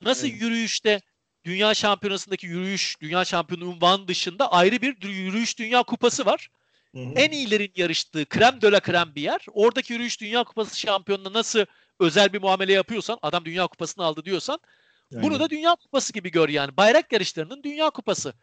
[0.02, 0.42] nasıl Evet.
[0.42, 1.00] yürüyüşte
[1.44, 6.48] dünya şampiyonasındaki yürüyüş, dünya şampiyonu unvan dışında ayrı bir yürüyüş dünya kupası var.
[6.94, 7.12] Hı hı.
[7.16, 9.46] En iyilerin yarıştığı krem de la krem bir yer.
[9.52, 11.64] Oradaki yürüyüş dünya kupası şampiyonuna nasıl
[12.00, 14.58] özel bir muamele yapıyorsan, adam dünya kupasını aldı diyorsan
[15.12, 15.40] bunu Aynen.
[15.40, 16.76] da Dünya Kupası gibi gör yani.
[16.76, 18.34] Bayrak yarışlarının Dünya Kupası.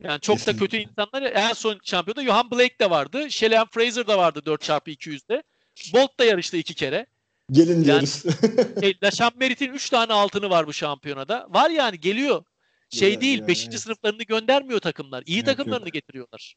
[0.00, 0.66] Yani çok da Kesinlikle.
[0.66, 1.22] kötü insanlar.
[1.22, 3.30] En son şampiyonda Johan Blake de vardı.
[3.30, 5.42] Shelley Fraser da vardı 4x200'de.
[5.92, 7.06] Bolt da yarıştı iki kere.
[7.50, 8.22] Gelin diyoruz.
[8.82, 11.46] E, Laşan Merit'in 3 tane altını var bu şampiyonada.
[11.50, 12.44] Var yani geliyor.
[12.90, 13.64] Şey Güzel değil, yani, 5.
[13.68, 13.80] evet.
[13.80, 15.22] sınıflarını göndermiyor takımlar.
[15.26, 15.92] İyi Yok, takımlarını yok.
[15.94, 16.54] getiriyorlar.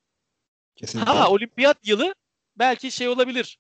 [0.78, 1.12] Kesinlikle.
[1.12, 2.16] Ha olimpiyat yılı
[2.60, 3.60] belki şey olabilir.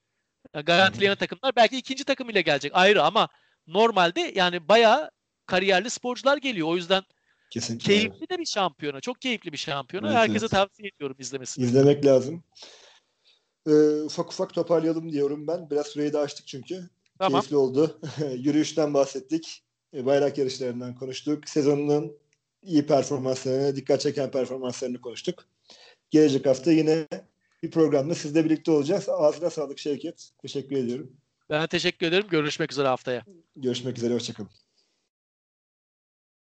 [0.54, 3.28] Garantileyen takımlar belki ikinci takım ile gelecek ayrı ama
[3.68, 5.12] normalde yani bayağı
[5.46, 6.68] kariyerli sporcular geliyor.
[6.68, 7.04] O yüzden
[7.50, 7.86] Kesinlikle.
[7.86, 9.02] keyifli de bir şampiyona.
[9.02, 10.08] Çok keyifli bir şampiyona.
[10.08, 10.52] Evet, Herkese evet.
[10.52, 11.66] tavsiye ediyorum izlemesini.
[11.66, 12.44] İzlemek lazım.
[13.68, 15.70] Ee, ufak ufak toparlayalım diyorum ben.
[15.70, 16.90] Biraz süreyi de açtık çünkü.
[17.20, 17.42] Tamam.
[17.42, 18.00] Keyifli oldu.
[18.36, 19.64] Yürüyüşten bahsettik.
[19.94, 21.50] E, Bayrak yarışlarından konuştuk.
[21.50, 22.18] Sezonun
[22.64, 25.46] iyi performanslarını, dikkat çeken performanslarını konuştuk.
[26.12, 27.08] Gelecek hafta yine
[27.64, 29.10] bir programda sizle birlikte olacağız.
[29.10, 30.30] Ağzına sağlık Şevket.
[30.42, 31.12] Teşekkür ediyorum.
[31.50, 32.28] Ben teşekkür ederim.
[32.30, 33.24] Görüşmek üzere haftaya.
[33.56, 34.14] Görüşmek üzere.
[34.14, 34.50] Hoşçakalın.